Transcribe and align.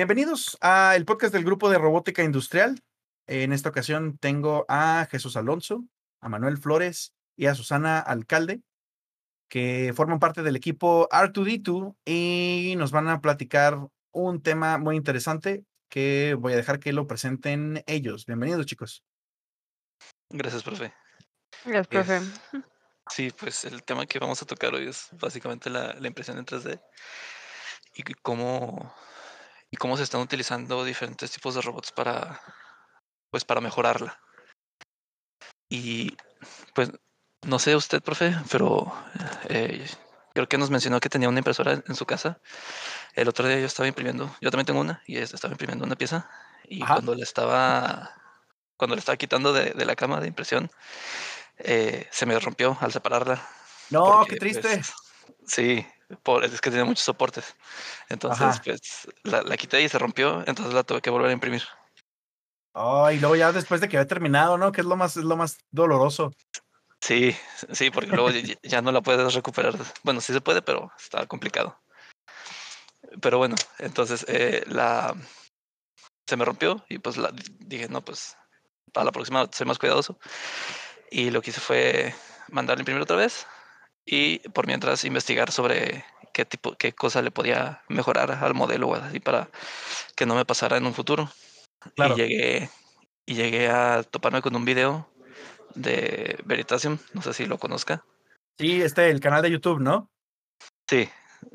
Bienvenidos 0.00 0.56
a 0.62 0.96
el 0.96 1.04
podcast 1.04 1.30
del 1.30 1.44
grupo 1.44 1.68
de 1.68 1.76
robótica 1.76 2.24
industrial. 2.24 2.82
En 3.26 3.52
esta 3.52 3.68
ocasión 3.68 4.16
tengo 4.16 4.64
a 4.66 5.06
Jesús 5.10 5.36
Alonso, 5.36 5.84
a 6.22 6.30
Manuel 6.30 6.56
Flores 6.56 7.12
y 7.36 7.44
a 7.48 7.54
Susana 7.54 7.98
Alcalde, 7.98 8.62
que 9.50 9.92
forman 9.94 10.18
parte 10.18 10.42
del 10.42 10.56
equipo 10.56 11.06
R2D2 11.10 11.96
y 12.06 12.76
nos 12.78 12.92
van 12.92 13.08
a 13.08 13.20
platicar 13.20 13.76
un 14.10 14.42
tema 14.42 14.78
muy 14.78 14.96
interesante 14.96 15.66
que 15.90 16.34
voy 16.34 16.54
a 16.54 16.56
dejar 16.56 16.80
que 16.80 16.94
lo 16.94 17.06
presenten 17.06 17.84
ellos. 17.86 18.24
Bienvenidos, 18.24 18.64
chicos. 18.64 19.04
Gracias, 20.30 20.62
profe. 20.62 20.94
Gracias, 21.66 21.88
profe. 21.88 22.16
Es- 22.16 22.40
sí, 23.10 23.30
pues 23.38 23.66
el 23.66 23.82
tema 23.82 24.06
que 24.06 24.18
vamos 24.18 24.40
a 24.40 24.46
tocar 24.46 24.72
hoy 24.72 24.88
es 24.88 25.08
básicamente 25.20 25.68
la, 25.68 25.92
la 25.92 26.06
impresión 26.08 26.38
en 26.38 26.46
3D 26.46 26.80
y 27.96 28.02
cómo, 28.22 28.94
y 29.70 29.76
cómo 29.76 29.96
se 29.96 30.02
están 30.02 30.20
utilizando 30.20 30.84
diferentes 30.84 31.30
tipos 31.30 31.54
de 31.54 31.62
robots 31.62 31.92
para, 31.92 32.40
pues, 33.30 33.44
para 33.44 33.60
mejorarla. 33.60 34.18
Y 35.68 36.16
pues 36.74 36.90
no 37.46 37.58
sé 37.58 37.76
usted, 37.76 38.02
profe, 38.02 38.34
pero 38.50 38.92
eh, 39.48 39.86
creo 40.34 40.48
que 40.48 40.58
nos 40.58 40.70
mencionó 40.70 40.98
que 41.00 41.08
tenía 41.08 41.28
una 41.28 41.38
impresora 41.38 41.82
en 41.86 41.94
su 41.94 42.04
casa. 42.06 42.40
El 43.14 43.28
otro 43.28 43.46
día 43.46 43.60
yo 43.60 43.66
estaba 43.66 43.86
imprimiendo, 43.86 44.34
yo 44.40 44.50
también 44.50 44.66
tengo 44.66 44.80
una, 44.80 45.02
y 45.06 45.18
es- 45.18 45.32
estaba 45.32 45.52
imprimiendo 45.52 45.84
una 45.84 45.96
pieza. 45.96 46.28
Y 46.64 46.82
Ajá. 46.82 46.94
cuando 46.94 47.14
le 47.14 47.22
estaba, 47.22 48.14
cuando 48.76 48.96
le 48.96 49.00
estaba 49.00 49.16
quitando 49.16 49.52
de, 49.52 49.70
de 49.72 49.84
la 49.84 49.94
cama 49.96 50.20
de 50.20 50.28
impresión, 50.28 50.70
eh, 51.58 52.08
se 52.10 52.26
me 52.26 52.38
rompió 52.38 52.76
al 52.80 52.92
separarla. 52.92 53.46
No, 53.90 54.04
porque, 54.18 54.34
qué 54.34 54.36
triste. 54.40 54.62
pues, 54.62 54.92
sí, 55.46 55.86
por, 56.22 56.44
es 56.44 56.60
que 56.60 56.70
tiene 56.70 56.84
muchos 56.84 57.04
soportes. 57.04 57.56
Entonces, 58.08 58.46
Ajá. 58.46 58.62
pues 58.64 59.08
la, 59.22 59.42
la 59.42 59.56
quité 59.56 59.82
y 59.82 59.88
se 59.88 59.98
rompió, 59.98 60.42
entonces 60.46 60.74
la 60.74 60.82
tuve 60.82 61.00
que 61.00 61.10
volver 61.10 61.30
a 61.30 61.32
imprimir. 61.32 61.62
Oh, 62.72 63.10
y 63.10 63.18
luego 63.18 63.36
ya 63.36 63.52
después 63.52 63.80
de 63.80 63.88
que 63.88 63.96
había 63.96 64.06
terminado, 64.06 64.56
¿no? 64.56 64.72
Que 64.72 64.80
es 64.80 64.86
lo 64.86 64.96
más, 64.96 65.16
es 65.16 65.24
lo 65.24 65.36
más 65.36 65.58
doloroso. 65.70 66.32
Sí, 67.00 67.34
sí, 67.72 67.90
porque 67.90 68.10
luego 68.10 68.30
ya, 68.30 68.54
ya 68.62 68.82
no 68.82 68.92
la 68.92 69.00
puedes 69.00 69.34
recuperar. 69.34 69.74
Bueno, 70.02 70.20
sí 70.20 70.32
se 70.32 70.40
puede, 70.40 70.62
pero 70.62 70.92
está 70.98 71.26
complicado. 71.26 71.80
Pero 73.20 73.38
bueno, 73.38 73.56
entonces 73.78 74.24
eh, 74.28 74.62
la 74.66 75.16
se 76.26 76.36
me 76.36 76.44
rompió 76.44 76.84
y 76.88 76.98
pues 76.98 77.16
la, 77.16 77.32
dije, 77.58 77.88
no, 77.88 78.04
pues 78.04 78.36
a 78.94 79.02
la 79.02 79.10
próxima 79.10 79.48
soy 79.50 79.66
más 79.66 79.78
cuidadoso. 79.78 80.18
Y 81.10 81.30
lo 81.30 81.42
que 81.42 81.50
hice 81.50 81.60
fue 81.60 82.14
mandarla 82.48 82.80
a 82.80 82.82
imprimir 82.82 83.02
otra 83.02 83.16
vez 83.16 83.46
y 84.04 84.38
por 84.50 84.66
mientras 84.66 85.04
investigar 85.04 85.52
sobre 85.52 86.04
qué 86.32 86.44
tipo, 86.44 86.74
qué 86.76 86.92
cosa 86.92 87.22
le 87.22 87.30
podía 87.30 87.82
mejorar 87.88 88.30
al 88.32 88.54
modelo 88.54 88.88
o 88.88 88.94
así 88.94 89.20
para 89.20 89.48
que 90.16 90.26
no 90.26 90.34
me 90.34 90.44
pasara 90.44 90.76
en 90.76 90.86
un 90.86 90.94
futuro. 90.94 91.30
Claro. 91.94 92.14
Y 92.14 92.18
llegué, 92.18 92.70
y 93.26 93.34
llegué 93.34 93.68
a 93.68 94.02
toparme 94.02 94.42
con 94.42 94.54
un 94.56 94.64
video 94.64 95.08
de 95.74 96.38
Veritasium, 96.44 96.98
no 97.14 97.22
sé 97.22 97.32
si 97.32 97.46
lo 97.46 97.58
conozca. 97.58 98.04
Sí, 98.58 98.82
este, 98.82 99.08
el 99.10 99.20
canal 99.20 99.42
de 99.42 99.50
YouTube, 99.50 99.80
¿no? 99.80 100.10
Sí, 100.88 101.08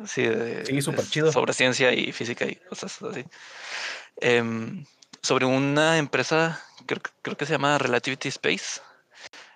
sí, 0.06 0.24
de- 0.24 0.66
Sí, 0.66 0.74
de- 0.76 0.82
superchido. 0.82 1.32
sobre 1.32 1.54
ciencia 1.54 1.94
y 1.94 2.12
física 2.12 2.46
y 2.46 2.56
cosas 2.56 3.02
así. 3.04 3.24
Em, 4.18 4.86
sobre 5.22 5.46
una 5.46 5.98
empresa, 5.98 6.64
creo, 6.86 7.02
creo 7.22 7.38
que 7.38 7.46
se 7.46 7.52
llama 7.52 7.78
Relativity 7.78 8.30
Space, 8.30 8.82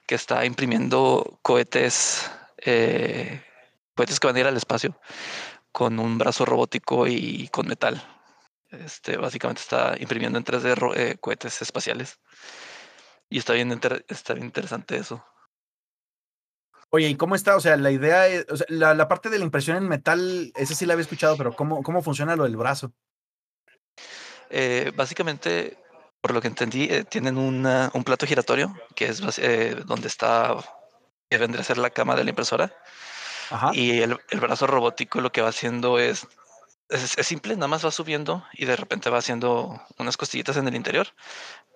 que 0.06 0.16
está 0.16 0.46
imprimiendo 0.46 1.40
cohetes, 1.42 2.30
eh, 2.66 3.44
cohetes 3.96 4.20
que 4.20 4.28
van 4.28 4.36
a 4.36 4.40
ir 4.40 4.48
al 4.48 4.58
espacio 4.58 5.00
con 5.72 6.00
un 6.00 6.18
brazo 6.18 6.46
robótico 6.46 7.08
y 7.08 7.48
con 7.50 7.68
metal. 7.68 8.02
Este, 8.70 9.18
básicamente 9.18 9.62
está 9.62 9.96
imprimiendo 10.00 10.38
en 10.38 10.44
3D 10.46 10.76
ro- 10.76 10.96
eh, 10.96 11.18
cohetes 11.20 11.62
espaciales. 11.62 12.20
Y 13.30 13.38
está 13.40 13.54
bien, 13.54 13.80
está 14.08 14.34
bien 14.34 14.46
interesante 14.46 14.98
eso. 14.98 15.24
Oye, 16.92 17.08
¿y 17.10 17.16
cómo 17.16 17.36
está? 17.36 17.56
O 17.56 17.60
sea, 17.60 17.78
la 17.78 17.92
idea, 17.92 18.28
es- 18.28 18.48
o 18.50 18.58
sea, 18.58 18.66
la, 18.70 18.94
la 18.96 19.08
parte 19.08 19.30
de 19.30 19.38
la 19.38 19.46
impresión 19.46 19.78
en 19.78 19.88
metal, 19.88 20.52
esa 20.56 20.74
sí 20.74 20.86
la 20.88 20.94
había 20.94 21.04
escuchado, 21.04 21.38
pero 21.38 21.56
¿cómo, 21.56 21.84
cómo 21.84 22.02
funciona 22.02 22.36
lo 22.36 22.44
del 22.46 22.58
brazo? 22.58 22.92
Eh, 24.50 24.92
básicamente, 24.96 25.78
por 26.22 26.34
lo 26.34 26.42
que 26.42 26.48
entendí, 26.48 26.86
eh, 26.86 27.04
tienen 27.04 27.38
una- 27.38 27.92
un 27.94 28.04
plato 28.04 28.26
giratorio, 28.26 28.76
que 28.96 29.06
es 29.08 29.22
eh, 29.38 29.76
donde 29.86 30.08
está, 30.08 30.56
que 31.30 31.38
vendría 31.38 31.62
a 31.62 31.66
ser 31.66 31.78
la 31.78 31.92
cama 31.92 32.16
de 32.16 32.24
la 32.24 32.32
impresora. 32.32 32.76
Ajá. 33.52 33.72
Y 33.74 34.02
el, 34.02 34.18
el 34.30 34.40
brazo 34.40 34.68
robótico 34.68 35.22
lo 35.22 35.32
que 35.32 35.42
va 35.42 35.50
haciendo 35.50 36.00
es, 36.00 36.28
es, 36.90 37.18
es 37.18 37.28
simple, 37.28 37.56
nada 37.56 37.68
más 37.68 37.86
va 37.86 37.92
subiendo 37.92 38.44
y 38.54 38.66
de 38.66 38.76
repente 38.76 39.10
va 39.10 39.20
haciendo 39.20 39.80
unas 39.98 40.18
costillitas 40.18 40.58
en 40.58 40.68
el 40.68 40.76
interior 40.76 41.08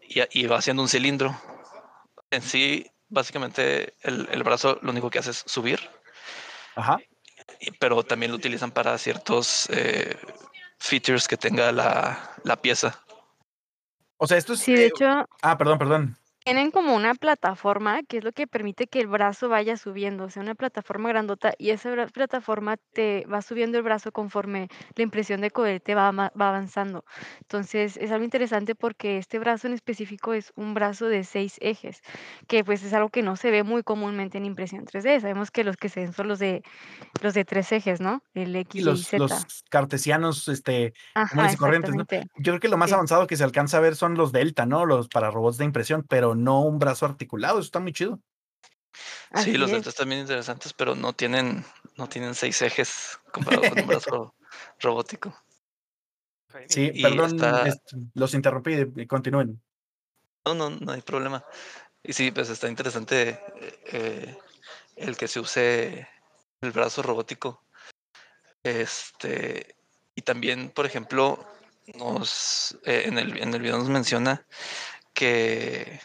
y, 0.02 0.22
a- 0.22 0.28
y 0.32 0.48
va 0.48 0.58
haciendo 0.58 0.82
un 0.82 0.90
cilindro. 0.90 1.40
En 2.32 2.42
sí, 2.42 2.90
básicamente, 3.10 3.96
el, 4.02 4.28
el 4.32 4.44
brazo 4.44 4.80
lo 4.82 4.92
único 4.92 5.10
que 5.12 5.20
hace 5.20 5.32
es 5.32 5.44
subir, 5.46 5.80
Ajá. 6.76 6.98
y- 7.60 7.72
pero 7.72 8.04
también 8.04 8.32
lo 8.32 8.38
utilizan 8.38 8.72
para 8.72 8.98
ciertos 8.98 9.68
eh, 9.72 10.18
features 10.80 11.28
que 11.28 11.38
tenga 11.38 11.72
la, 11.72 12.36
la 12.44 12.56
pieza. 12.60 13.00
O 14.18 14.26
sea, 14.28 14.38
esto 14.38 14.54
es. 14.54 14.62
Sí, 14.62 14.74
de 14.74 14.84
eh, 14.86 14.88
hecho, 14.88 15.28
Ah, 15.44 15.58
perdón, 15.58 15.78
perdón. 15.78 16.18
Tienen 16.44 16.72
como 16.72 16.96
una 16.96 17.16
plataforma 17.16 18.04
que 18.04 18.18
es 18.18 18.24
lo 18.24 18.32
que 18.34 18.48
permite 18.48 18.88
que 18.88 19.00
el 19.00 19.08
brazo 19.08 19.48
vaya 19.50 19.78
subiendo, 19.78 20.26
o 20.26 20.30
sea, 20.30 20.44
una 20.44 20.56
plataforma 20.56 21.10
grandota 21.10 21.54
y 21.58 21.70
esa 21.70 21.90
bra- 21.94 22.12
plataforma 22.12 22.78
te 22.94 23.26
va 23.32 23.42
subiendo 23.42 23.78
el 23.78 23.84
brazo 23.84 24.12
conforme 24.12 24.68
la 24.96 25.04
impresión 25.04 25.40
de 25.42 25.52
cohete 25.52 25.96
va, 25.96 26.10
ama- 26.10 26.32
va 26.40 26.50
avanzando. 26.50 27.06
Entonces, 27.42 27.96
es 27.98 28.12
algo 28.12 28.26
interesante 28.26 28.76
porque 28.76 29.18
este 29.18 29.40
brazo 29.40 29.68
en 29.68 29.74
específico 29.74 30.34
es 30.34 30.52
un 30.56 30.74
brazo 30.74 31.08
de 31.08 31.24
seis 31.24 31.56
ejes, 31.62 32.02
que 32.48 32.64
pues 32.64 32.84
es 32.84 32.94
algo 32.94 33.10
que 33.10 33.22
no 33.24 33.36
se 33.38 33.50
ve 33.52 33.64
muy 33.64 33.84
comúnmente 33.84 34.38
en 34.38 34.46
impresión 34.46 34.86
3D. 34.86 35.22
Sabemos 35.22 35.50
que 35.52 35.64
los 35.64 35.78
que 35.78 35.90
se 35.90 36.02
ven 36.02 36.14
son 36.14 36.28
los 36.28 36.40
de 36.40 36.62
los 37.22 37.34
de 37.34 37.46
tres 37.46 37.72
ejes, 37.72 38.02
¿no? 38.02 38.22
El 38.34 38.56
X, 38.56 38.82
Y, 38.82 38.86
los, 38.86 39.02
Z. 39.08 39.18
los 39.20 39.64
cartesianos, 39.70 40.48
este, 40.48 40.94
Ajá, 41.16 41.30
comunes 41.30 41.54
y 41.54 41.58
corrientes, 41.58 41.96
¿no? 41.96 42.02
exactamente. 42.04 42.32
Yo 42.44 42.52
creo 42.54 42.60
que 42.60 42.68
lo 42.70 42.78
más 42.78 42.90
Sí. 42.90 42.96
avanzado 42.96 43.28
que 43.28 43.38
se 43.38 43.44
alcanza 43.44 43.78
a 43.78 43.82
ver 43.82 43.96
son 43.96 44.16
los 44.16 44.32
Delta, 44.32 44.66
¿no? 44.66 44.86
Los 44.86 45.08
para 45.10 45.32
robots 45.32 45.58
de 45.58 45.66
impresión, 45.66 46.04
pero 46.08 46.33
no 46.36 46.62
un 46.62 46.80
brazo 46.80 47.06
articulado. 47.06 47.60
Eso 47.60 47.66
está 47.66 47.80
muy 47.80 47.94
chido. 47.94 48.20
Sí, 48.94 49.00
Así 49.32 49.58
los 49.58 49.70
es. 49.70 49.78
deltas 49.78 49.96
también 49.96 50.22
interesantes, 50.22 50.74
pero 50.74 50.96
no 50.96 51.14
tienen, 51.14 51.66
no 51.98 52.08
tienen 52.08 52.36
seis 52.36 52.62
ejes 52.62 53.20
comparado 53.32 53.70
con 53.70 53.80
un 53.80 53.88
brazo 53.88 54.36
robótico. 54.80 55.36
Sí, 56.68 56.92
Y 56.94 57.02
perdón, 57.02 57.36
está- 57.36 57.68
este, 57.68 57.98
los 58.14 58.34
interrumpí, 58.36 58.76
y 58.96 59.08
continúen. 59.08 59.60
No, 60.46 60.54
no, 60.54 60.70
no 60.70 60.92
hay 60.92 61.02
problema. 61.02 61.44
Y 62.04 62.14
sí, 62.14 62.30
pues 62.32 62.50
está 62.50 62.68
interesante 62.68 63.40
eh, 63.86 64.38
el 64.98 65.18
que 65.18 65.28
se 65.28 65.40
use 65.40 66.08
el 66.62 66.72
brazo 66.72 67.02
robótico. 67.02 67.64
Este, 68.62 69.76
y 70.16 70.22
también, 70.22 70.70
por 70.70 70.86
ejemplo, 70.86 71.44
nos 71.96 72.78
eh, 72.86 73.04
en 73.08 73.18
el, 73.18 73.42
en 73.42 73.54
el 73.54 73.62
video 73.62 73.78
nos 73.78 73.90
menciona 73.90 74.46
que, 75.14 76.00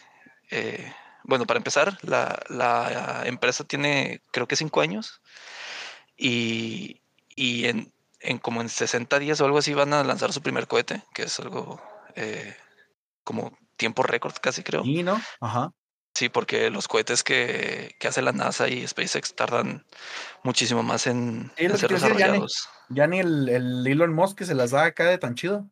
eh, 0.49 0.93
bueno, 1.23 1.45
para 1.45 1.57
empezar, 1.57 1.97
la, 2.03 2.39
la 2.49 3.23
empresa 3.25 3.63
tiene 3.63 4.21
creo 4.31 4.47
que 4.47 4.55
cinco 4.55 4.81
años 4.81 5.21
y, 6.17 7.01
y 7.35 7.65
en, 7.65 7.91
en 8.19 8.37
como 8.39 8.61
en 8.61 8.69
60 8.69 9.19
días 9.19 9.39
o 9.41 9.45
algo 9.45 9.57
así 9.59 9.73
van 9.73 9.93
a 9.93 10.03
lanzar 10.03 10.33
su 10.33 10.41
primer 10.41 10.67
cohete, 10.67 11.03
que 11.13 11.23
es 11.23 11.39
algo 11.39 11.81
eh, 12.15 12.55
como 13.23 13.57
tiempo 13.77 14.03
récord 14.03 14.33
casi 14.41 14.63
creo. 14.63 14.83
Y 14.85 15.03
no, 15.03 15.19
ajá. 15.39 15.71
Sí, 16.15 16.27
porque 16.27 16.69
los 16.69 16.87
cohetes 16.87 17.23
que, 17.23 17.95
que 17.99 18.07
hace 18.07 18.21
la 18.21 18.31
NASA 18.33 18.67
y 18.67 18.85
SpaceX 18.85 19.35
tardan 19.35 19.85
muchísimo 20.43 20.83
más 20.83 21.07
en, 21.07 21.51
Sí, 21.55 21.67
ser 21.69 21.79
ya 21.81 21.87
ni- 21.87 21.93
desarrollados. 21.93 22.69
Ya 22.89 23.07
ni 23.07 23.19
el, 23.19 23.47
el 23.47 23.87
Elon 23.87 24.13
Musk 24.13 24.37
que 24.39 24.45
se 24.45 24.55
las 24.55 24.71
da 24.71 24.85
acá 24.85 25.05
de 25.05 25.17
tan 25.17 25.35
chido. 25.35 25.69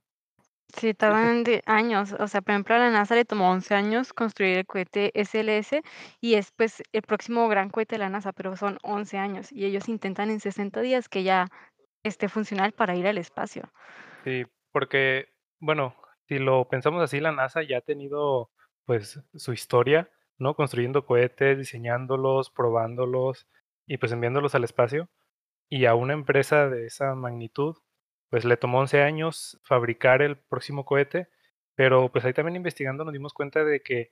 Sí, 0.75 0.93
tardan 0.93 1.43
de 1.43 1.61
años. 1.65 2.13
O 2.19 2.27
sea, 2.27 2.41
por 2.41 2.51
ejemplo, 2.51 2.75
a 2.75 2.79
la 2.79 2.89
NASA 2.91 3.15
le 3.15 3.25
tomó 3.25 3.49
11 3.51 3.73
años 3.73 4.13
construir 4.13 4.57
el 4.57 4.65
cohete 4.65 5.11
SLS 5.19 5.81
y 6.21 6.35
es 6.35 6.51
pues 6.51 6.83
el 6.91 7.01
próximo 7.01 7.47
gran 7.47 7.69
cohete 7.69 7.95
de 7.95 7.99
la 7.99 8.09
NASA, 8.09 8.33
pero 8.33 8.55
son 8.57 8.77
11 8.83 9.17
años 9.17 9.51
y 9.51 9.65
ellos 9.65 9.87
intentan 9.89 10.29
en 10.29 10.39
60 10.39 10.81
días 10.81 11.09
que 11.09 11.23
ya 11.23 11.47
esté 12.03 12.29
funcional 12.29 12.73
para 12.73 12.95
ir 12.95 13.07
al 13.07 13.17
espacio. 13.17 13.71
Sí, 14.23 14.45
porque, 14.71 15.27
bueno, 15.59 15.95
si 16.27 16.39
lo 16.39 16.67
pensamos 16.67 17.01
así, 17.01 17.19
la 17.19 17.31
NASA 17.31 17.63
ya 17.63 17.77
ha 17.79 17.81
tenido, 17.81 18.51
pues, 18.85 19.21
su 19.33 19.53
historia, 19.53 20.11
¿no? 20.37 20.55
Construyendo 20.55 21.05
cohetes, 21.05 21.57
diseñándolos, 21.57 22.49
probándolos 22.51 23.47
y, 23.85 23.97
pues, 23.97 24.11
enviándolos 24.11 24.55
al 24.55 24.63
espacio. 24.65 25.09
Y 25.69 25.85
a 25.85 25.95
una 25.95 26.13
empresa 26.13 26.69
de 26.69 26.87
esa 26.87 27.15
magnitud, 27.15 27.77
pues, 28.29 28.45
le 28.45 28.57
tomó 28.57 28.79
11 28.79 29.01
años 29.01 29.59
fabricar 29.63 30.21
el 30.21 30.37
próximo 30.37 30.85
cohete, 30.85 31.29
pero, 31.75 32.11
pues, 32.11 32.25
ahí 32.25 32.33
también 32.33 32.55
investigando 32.55 33.03
nos 33.03 33.13
dimos 33.13 33.33
cuenta 33.33 33.63
de 33.63 33.81
que 33.81 34.09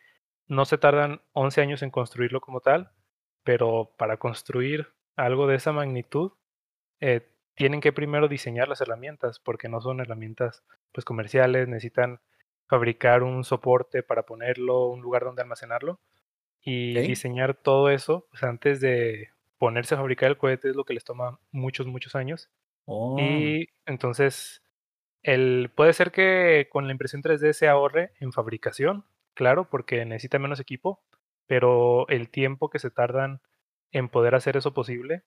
no 0.48 0.66
se 0.66 0.78
tardan 0.78 1.22
11 1.34 1.62
años 1.62 1.82
en 1.82 1.92
construirlo 1.92 2.42
como 2.42 2.62
tal, 2.62 2.92
pero 3.44 3.92
para 3.98 4.18
construir 4.18 4.94
algo 5.16 5.48
de 5.48 5.56
esa 5.56 5.72
magnitud, 5.72 6.34
eh, 7.00 7.28
tienen 7.56 7.82
que 7.82 7.94
primero 7.94 8.28
diseñar 8.28 8.68
las 8.68 8.82
herramientas, 8.82 9.40
porque 9.40 9.70
no 9.70 9.82
son 9.82 10.02
herramientas 10.02 10.64
pues 10.92 11.06
comerciales, 11.06 11.68
necesitan 11.68 12.20
fabricar 12.68 13.24
un 13.24 13.44
soporte 13.44 14.04
para 14.04 14.26
ponerlo, 14.26 14.88
un 14.88 15.02
lugar 15.02 15.24
donde 15.24 15.42
almacenarlo 15.42 16.00
y 16.62 16.96
diseñar 17.00 17.54
todo 17.54 17.90
eso, 17.90 18.28
pues 18.32 18.44
antes 18.44 18.82
de 18.82 19.30
ponerse 19.58 19.94
a 19.94 19.98
fabricar 19.98 20.30
el 20.30 20.38
cohete 20.38 20.70
es 20.70 20.76
lo 20.76 20.84
que 20.84 20.96
les 20.96 21.04
toma 21.04 21.40
muchos, 21.52 21.86
muchos 21.86 22.16
años. 22.16 22.50
Oh, 22.86 23.18
Y 23.20 23.70
entonces, 23.86 24.62
el, 25.24 25.72
puede 25.76 25.94
ser 25.94 26.12
que 26.12 26.68
con 26.72 26.86
la 26.88 26.92
impresión 26.94 27.22
3D 27.24 27.54
se 27.54 27.68
ahorre 27.68 28.14
en 28.20 28.32
fabricación, 28.32 29.06
claro, 29.34 29.70
porque 29.70 30.06
necesita 30.06 30.40
menos 30.40 30.60
equipo, 30.60 31.04
pero 31.48 32.08
el 32.10 32.30
tiempo 32.30 32.70
que 32.70 32.80
se 32.80 32.92
tardan 32.92 33.42
en 33.92 34.10
poder 34.10 34.36
hacer 34.36 34.58
eso 34.58 34.74
posible 34.74 35.24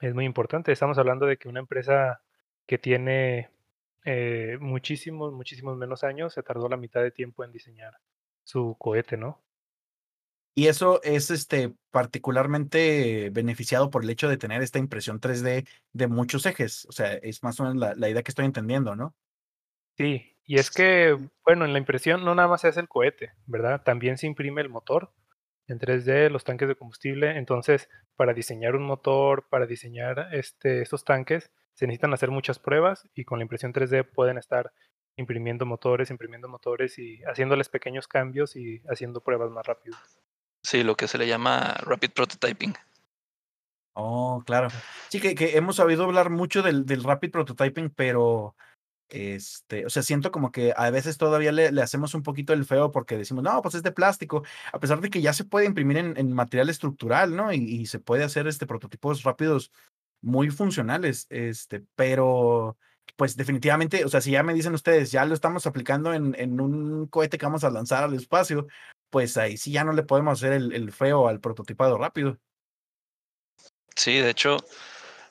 es 0.00 0.14
muy 0.14 0.24
importante. 0.24 0.72
Estamos 0.72 0.98
hablando 0.98 1.26
de 1.26 1.38
que 1.38 1.48
una 1.48 1.60
empresa 1.60 2.22
que 2.66 2.78
tiene 2.78 3.50
eh, 4.04 4.58
muchísimos, 4.60 5.32
muchísimos 5.32 5.76
menos 5.76 6.04
años 6.04 6.34
se 6.34 6.42
tardó 6.42 6.68
la 6.68 6.76
mitad 6.76 7.02
de 7.02 7.10
tiempo 7.10 7.44
en 7.44 7.52
diseñar 7.52 7.94
su 8.44 8.76
cohete, 8.78 9.16
¿no? 9.16 9.43
Y 10.54 10.68
eso 10.68 11.02
es 11.02 11.30
este 11.30 11.74
particularmente 11.90 13.30
beneficiado 13.30 13.90
por 13.90 14.04
el 14.04 14.10
hecho 14.10 14.28
de 14.28 14.36
tener 14.36 14.62
esta 14.62 14.78
impresión 14.78 15.20
3D 15.20 15.66
de 15.92 16.06
muchos 16.08 16.46
ejes. 16.46 16.86
O 16.88 16.92
sea, 16.92 17.12
es 17.14 17.42
más 17.42 17.58
o 17.60 17.64
menos 17.64 17.78
la, 17.78 17.94
la 17.94 18.08
idea 18.08 18.22
que 18.22 18.30
estoy 18.30 18.44
entendiendo, 18.44 18.96
¿no? 18.96 19.14
Sí, 19.96 20.36
y 20.44 20.58
es 20.58 20.70
que, 20.70 21.16
bueno, 21.44 21.64
en 21.64 21.72
la 21.72 21.78
impresión 21.78 22.24
no 22.24 22.34
nada 22.34 22.48
más 22.48 22.64
hace 22.64 22.80
el 22.80 22.88
cohete, 22.88 23.32
¿verdad? 23.46 23.82
También 23.82 24.18
se 24.18 24.26
imprime 24.26 24.60
el 24.60 24.68
motor 24.68 25.12
en 25.68 25.78
3D, 25.78 26.30
los 26.30 26.44
tanques 26.44 26.68
de 26.68 26.76
combustible. 26.76 27.38
Entonces, 27.38 27.88
para 28.16 28.34
diseñar 28.34 28.76
un 28.76 28.84
motor, 28.84 29.46
para 29.48 29.66
diseñar 29.66 30.28
este, 30.32 30.82
estos 30.82 31.04
tanques, 31.04 31.50
se 31.72 31.86
necesitan 31.86 32.12
hacer 32.12 32.30
muchas 32.30 32.58
pruebas 32.58 33.08
y 33.14 33.24
con 33.24 33.38
la 33.38 33.44
impresión 33.44 33.72
3D 33.72 34.04
pueden 34.12 34.38
estar 34.38 34.72
imprimiendo 35.16 35.64
motores, 35.64 36.10
imprimiendo 36.10 36.48
motores 36.48 36.98
y 36.98 37.22
haciéndoles 37.24 37.68
pequeños 37.68 38.08
cambios 38.08 38.56
y 38.56 38.82
haciendo 38.88 39.22
pruebas 39.22 39.50
más 39.50 39.66
rápido. 39.66 39.96
Sí, 40.64 40.82
lo 40.82 40.96
que 40.96 41.06
se 41.06 41.18
le 41.18 41.28
llama 41.28 41.74
rapid 41.82 42.10
prototyping. 42.10 42.74
Oh, 43.92 44.42
claro. 44.44 44.68
Sí, 45.10 45.20
que, 45.20 45.34
que 45.34 45.56
hemos 45.56 45.76
sabido 45.76 46.04
hablar 46.04 46.30
mucho 46.30 46.62
del, 46.62 46.86
del 46.86 47.04
rapid 47.04 47.30
prototyping, 47.30 47.90
pero 47.90 48.56
este, 49.08 49.84
o 49.84 49.90
sea, 49.90 50.02
siento 50.02 50.32
como 50.32 50.50
que 50.50 50.72
a 50.76 50.90
veces 50.90 51.18
todavía 51.18 51.52
le, 51.52 51.68
hacemos 51.80 52.14
un 52.14 52.22
poquito 52.22 52.52
el 52.52 52.64
feo 52.64 52.90
porque 52.90 53.18
decimos, 53.18 53.44
no, 53.44 53.60
pues 53.62 53.74
es 53.74 53.82
de 53.82 53.92
plástico, 53.92 54.42
a 54.72 54.80
pesar 54.80 55.00
de 55.00 55.10
que 55.10 55.20
ya 55.20 55.32
se 55.32 55.44
puede 55.44 55.66
imprimir 55.66 55.98
en, 55.98 56.16
en 56.16 56.32
material 56.32 56.70
estructural, 56.70 57.36
¿no? 57.36 57.52
Y, 57.52 57.58
y 57.58 57.86
se 57.86 58.00
puede 58.00 58.24
hacer 58.24 58.46
este 58.48 58.66
prototipos 58.66 59.22
rápidos 59.22 59.70
muy 60.22 60.50
funcionales, 60.50 61.26
este, 61.28 61.84
pero 61.94 62.78
pues 63.16 63.36
definitivamente, 63.36 64.04
o 64.04 64.08
sea, 64.08 64.20
si 64.20 64.32
ya 64.32 64.42
me 64.42 64.54
dicen 64.54 64.74
ustedes, 64.74 65.12
ya 65.12 65.24
lo 65.26 65.34
estamos 65.34 65.66
aplicando 65.66 66.14
en, 66.14 66.34
en 66.38 66.60
un 66.60 67.06
cohete 67.06 67.38
que 67.38 67.46
vamos 67.46 67.62
a 67.62 67.70
lanzar 67.70 68.04
al 68.04 68.14
espacio, 68.14 68.66
pues 69.14 69.36
ahí 69.36 69.56
sí 69.56 69.70
ya 69.70 69.84
no 69.84 69.92
le 69.92 70.02
podemos 70.02 70.40
hacer 70.40 70.52
el, 70.52 70.72
el 70.72 70.90
feo 70.90 71.28
al 71.28 71.38
prototipado 71.38 71.96
rápido. 71.96 72.36
Sí, 73.94 74.18
de 74.18 74.30
hecho, 74.30 74.56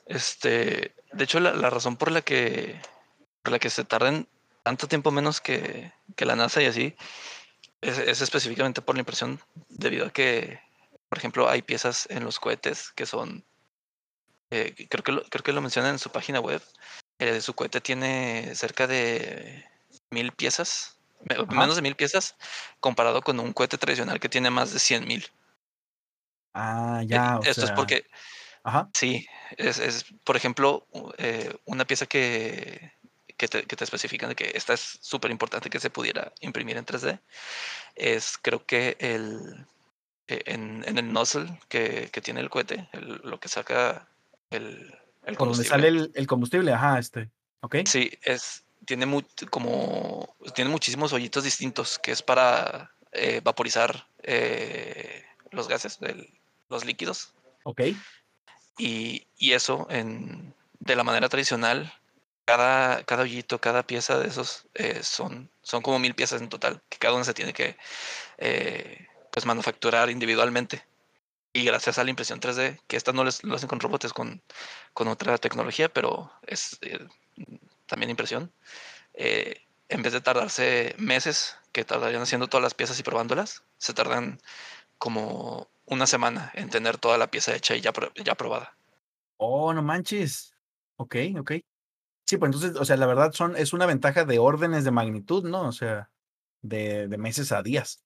este, 0.06 0.94
de 1.12 1.24
hecho 1.24 1.38
la, 1.38 1.52
la 1.52 1.68
razón 1.68 1.98
por 1.98 2.10
la 2.10 2.22
que 2.22 2.80
por 3.42 3.52
la 3.52 3.58
que 3.58 3.68
se 3.68 3.84
tarden 3.84 4.26
tanto 4.62 4.88
tiempo 4.88 5.10
menos 5.10 5.42
que, 5.42 5.92
que 6.16 6.24
la 6.24 6.34
NASA 6.34 6.62
y 6.62 6.64
así 6.64 6.96
es, 7.82 7.98
es 7.98 8.22
específicamente 8.22 8.80
por 8.80 8.94
la 8.94 9.00
impresión 9.00 9.38
debido 9.68 10.06
a 10.06 10.10
que, 10.10 10.60
por 11.10 11.18
ejemplo, 11.18 11.46
hay 11.46 11.60
piezas 11.60 12.06
en 12.08 12.24
los 12.24 12.40
cohetes 12.40 12.90
que 12.90 13.04
son, 13.04 13.44
eh, 14.50 14.74
creo 14.88 15.04
que 15.04 15.12
lo, 15.12 15.24
creo 15.24 15.44
que 15.44 15.52
lo 15.52 15.60
mencionan 15.60 15.92
en 15.92 15.98
su 15.98 16.08
página 16.08 16.40
web. 16.40 16.62
eh, 17.18 17.42
su 17.42 17.52
cohete 17.52 17.82
tiene 17.82 18.54
cerca 18.54 18.86
de 18.86 19.62
mil 20.10 20.32
piezas, 20.32 20.96
Ajá. 21.48 21.60
menos 21.60 21.76
de 21.76 21.82
mil 21.82 21.96
piezas, 21.96 22.36
comparado 22.80 23.22
con 23.22 23.40
un 23.40 23.52
cohete 23.52 23.78
tradicional 23.78 24.20
que 24.20 24.28
tiene 24.28 24.50
más 24.50 24.72
de 24.72 24.78
cien 24.78 25.06
mil. 25.06 25.24
Ah, 26.54 27.00
Eh, 27.02 27.06
ya, 27.08 27.38
o 27.38 27.42
Esto 27.42 27.62
es 27.62 27.66
sea, 27.66 27.74
porque 27.76 28.04
ajá, 28.64 28.88
Sí, 28.94 29.26
es, 29.58 29.78
es 29.78 30.04
por 30.24 30.36
ejemplo, 30.36 30.86
eh, 31.18 31.54
una 31.66 31.84
pieza 31.86 32.06
que, 32.06 32.92
que, 33.36 33.48
te, 33.48 33.64
que 33.66 33.76
te 33.76 33.84
especifican 33.84 34.30
de 34.30 34.36
que 34.36 34.52
esta 34.54 34.74
es 34.74 34.98
súper 35.02 35.30
importante 35.32 35.70
que 35.70 35.80
se 35.80 35.90
pudiera 35.90 36.32
imprimir 36.40 36.76
en 36.76 36.84
3D. 36.86 37.20
Es 37.96 38.38
creo 38.40 38.64
que 38.66 38.96
el, 39.00 39.66
eh, 40.28 40.42
en, 40.46 40.84
en 40.86 40.98
el 40.98 41.12
nozzle 41.12 41.60
que, 41.68 42.10
que 42.12 42.20
tiene 42.20 42.40
el 42.40 42.50
cohete, 42.50 42.88
el- 42.92 43.20
lo 43.24 43.40
que 43.40 43.48
saca 43.48 44.08
el, 44.50 44.94
el 45.24 45.36
por 45.36 45.48
donde 45.48 45.64
combustible. 45.64 45.68
sale 45.70 45.88
el, 45.88 46.12
el 46.14 46.26
combustible, 46.26 46.72
ajá, 46.72 46.98
este, 46.98 47.30
¿ok? 47.62 47.76
Sí, 47.86 48.12
es, 48.22 48.63
tiene 48.86 49.06
mu- 49.06 49.22
como, 49.50 50.34
tiene 50.54 50.70
muchísimos 50.70 51.12
hoyitos 51.12 51.44
distintos 51.44 51.98
que 51.98 52.12
es 52.12 52.22
para 52.22 52.92
eh, 53.12 53.40
vaporizar 53.42 54.06
eh, 54.22 55.24
los 55.50 55.68
gases, 55.68 55.98
el- 56.02 56.28
los 56.68 56.84
líquidos. 56.84 57.32
Ok, 57.64 57.82
Y, 58.78 59.26
y 59.38 59.52
eso, 59.52 59.86
en, 59.90 60.54
de 60.80 60.96
la 60.96 61.04
manera 61.04 61.28
tradicional, 61.28 61.92
cada, 62.44 63.04
cada 63.04 63.22
hoyito, 63.22 63.60
cada 63.60 63.86
pieza 63.86 64.18
de 64.18 64.28
esos 64.28 64.66
eh, 64.74 65.02
son, 65.02 65.50
son 65.62 65.80
como 65.82 65.98
mil 65.98 66.14
piezas 66.14 66.42
en 66.42 66.48
total, 66.48 66.82
que 66.88 66.98
cada 66.98 67.14
una 67.14 67.24
se 67.24 67.34
tiene 67.34 67.52
que 67.52 67.76
pues 69.30 69.46
manufacturar 69.46 70.10
individualmente. 70.10 70.84
Y 71.52 71.64
gracias 71.64 71.98
a 71.98 72.04
la 72.04 72.10
impresión 72.10 72.40
3D, 72.40 72.80
que 72.88 72.96
esta 72.96 73.12
no 73.12 73.22
les- 73.24 73.44
lo 73.44 73.54
hacen 73.54 73.68
con 73.68 73.78
robots, 73.80 74.06
es 74.06 74.12
con, 74.12 74.42
con 74.92 75.06
otra 75.08 75.38
tecnología, 75.38 75.88
pero 75.88 76.32
es 76.46 76.76
eh, 76.82 76.98
también 77.94 78.10
impresión. 78.10 78.52
eh, 79.14 79.62
en 79.88 80.02
vez 80.02 80.12
de 80.12 80.20
tardarse 80.20 80.94
meses, 80.98 81.56
que 81.72 81.84
tardarían 81.84 82.22
haciendo 82.22 82.48
todas 82.48 82.62
las 82.64 82.74
piezas 82.74 82.98
y 83.00 83.04
probándolas, 83.04 83.64
se 83.78 83.94
tardan 83.94 84.40
como 84.98 85.68
una 85.86 86.06
semana 86.06 86.50
en 86.54 86.70
tener 86.70 86.98
toda 86.98 87.18
la 87.18 87.28
pieza 87.30 87.54
hecha 87.56 87.76
y 87.76 87.82
ya, 87.82 87.92
ya 88.24 88.34
probada. 88.36 88.76
oh, 89.36 89.72
no 89.72 89.82
manches, 89.82 90.54
ok, 90.96 91.16
ok. 91.38 91.52
Sí, 92.26 92.38
pues 92.38 92.48
entonces, 92.54 92.76
o 92.80 92.84
sea, 92.84 92.96
la 92.96 93.06
verdad 93.06 93.32
son, 93.32 93.56
es 93.56 93.72
una 93.74 93.86
ventaja 93.86 94.24
de 94.24 94.38
órdenes 94.38 94.84
de 94.84 94.92
magnitud, 94.92 95.44
¿no? 95.44 95.68
O 95.68 95.72
sea, 95.72 96.10
de, 96.62 97.08
de 97.08 97.18
meses 97.18 97.52
a 97.52 97.62
días. 97.62 98.04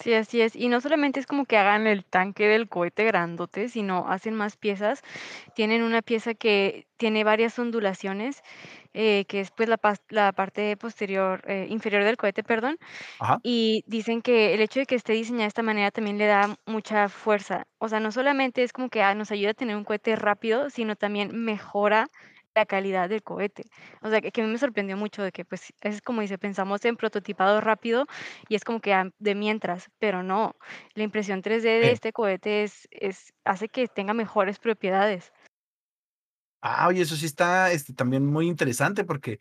Sí, 0.00 0.12
así 0.14 0.40
es. 0.40 0.56
Y 0.56 0.68
no 0.68 0.80
solamente 0.80 1.20
es 1.20 1.26
como 1.26 1.46
que 1.46 1.56
hagan 1.56 1.86
el 1.86 2.04
tanque 2.04 2.48
del 2.48 2.68
cohete 2.68 3.04
grandote, 3.04 3.68
sino 3.68 4.08
hacen 4.08 4.34
más 4.34 4.56
piezas. 4.56 5.02
Tienen 5.54 5.82
una 5.84 6.02
pieza 6.02 6.34
que 6.34 6.88
tiene 6.96 7.22
varias 7.22 7.56
ondulaciones, 7.60 8.42
eh, 8.94 9.24
que 9.26 9.40
es 9.40 9.50
pues 9.50 9.68
la, 9.68 10.32
parte 10.32 10.76
posterior, 10.76 11.42
eh, 11.46 11.66
inferior 11.68 12.04
del 12.04 12.16
cohete, 12.16 12.44
perdón. 12.44 12.78
Ajá, 13.18 13.38
Y 13.42 13.84
dicen 13.86 14.22
que 14.22 14.54
el 14.54 14.60
hecho 14.60 14.80
de 14.80 14.86
que 14.86 14.94
esté 14.94 15.12
diseñada 15.14 15.44
de 15.44 15.48
esta 15.48 15.62
manera 15.62 15.90
también 15.90 16.16
le 16.16 16.26
da 16.26 16.56
mucha 16.66 17.08
fuerza. 17.08 17.66
O 17.78 17.88
sea, 17.88 18.00
no 18.00 18.12
solamente 18.12 18.62
es 18.62 18.72
como 18.72 18.88
que 18.88 19.02
ah, 19.02 19.14
nos 19.14 19.32
ayuda 19.32 19.50
a 19.50 19.54
tener 19.54 19.76
un 19.76 19.84
cohete 19.84 20.16
rápido, 20.16 20.70
sino 20.70 20.96
también 20.96 21.44
mejora 21.44 22.08
la 22.54 22.66
calidad 22.66 23.08
del 23.08 23.22
cohete. 23.22 23.64
O 24.00 24.08
sea, 24.10 24.20
que, 24.20 24.30
que 24.30 24.40
a 24.40 24.44
mí 24.44 24.50
me 24.50 24.58
sorprendió 24.58 24.96
mucho 24.96 25.22
de 25.22 25.32
que, 25.32 25.44
pues, 25.44 25.72
es 25.80 26.00
como 26.00 26.20
dice, 26.20 26.38
pensamos 26.38 26.84
en 26.84 26.96
prototipado 26.96 27.60
rápido 27.60 28.06
y 28.48 28.54
es 28.54 28.64
como 28.64 28.80
que 28.80 28.94
ah, 28.94 29.10
de 29.18 29.34
mientras, 29.34 29.90
pero 29.98 30.22
no. 30.22 30.54
La 30.94 31.02
impresión 31.02 31.42
3D 31.42 31.62
de 31.62 31.90
este 31.90 32.12
cohete 32.12 32.62
es, 32.62 32.88
es, 32.90 33.34
hace 33.44 33.68
que 33.68 33.88
tenga 33.88 34.14
mejores 34.14 34.58
propiedades. 34.58 35.32
Ah, 36.66 36.88
oye, 36.88 37.02
eso 37.02 37.14
sí 37.14 37.26
está 37.26 37.72
este, 37.72 37.92
también 37.92 38.24
muy 38.24 38.48
interesante 38.48 39.04
porque, 39.04 39.38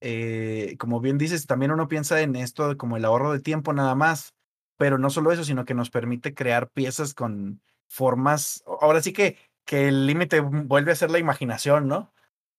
eh, 0.00 0.74
como 0.80 1.00
bien 1.00 1.16
dices, 1.16 1.46
también 1.46 1.70
uno 1.70 1.86
piensa 1.86 2.20
en 2.22 2.34
esto 2.34 2.76
como 2.76 2.96
el 2.96 3.04
ahorro 3.04 3.32
de 3.32 3.38
tiempo 3.38 3.72
nada 3.72 3.94
más, 3.94 4.34
pero 4.76 4.98
no 4.98 5.08
solo 5.08 5.30
eso, 5.30 5.44
sino 5.44 5.64
que 5.64 5.74
nos 5.74 5.90
permite 5.90 6.34
crear 6.34 6.68
piezas 6.68 7.14
con 7.14 7.62
formas. 7.88 8.64
Ahora 8.80 9.00
sí 9.00 9.12
que, 9.12 9.38
que 9.64 9.86
el 9.86 10.06
límite 10.06 10.40
vuelve 10.40 10.90
a 10.90 10.96
ser 10.96 11.12
la 11.12 11.20
imaginación, 11.20 11.86
¿no? 11.86 12.12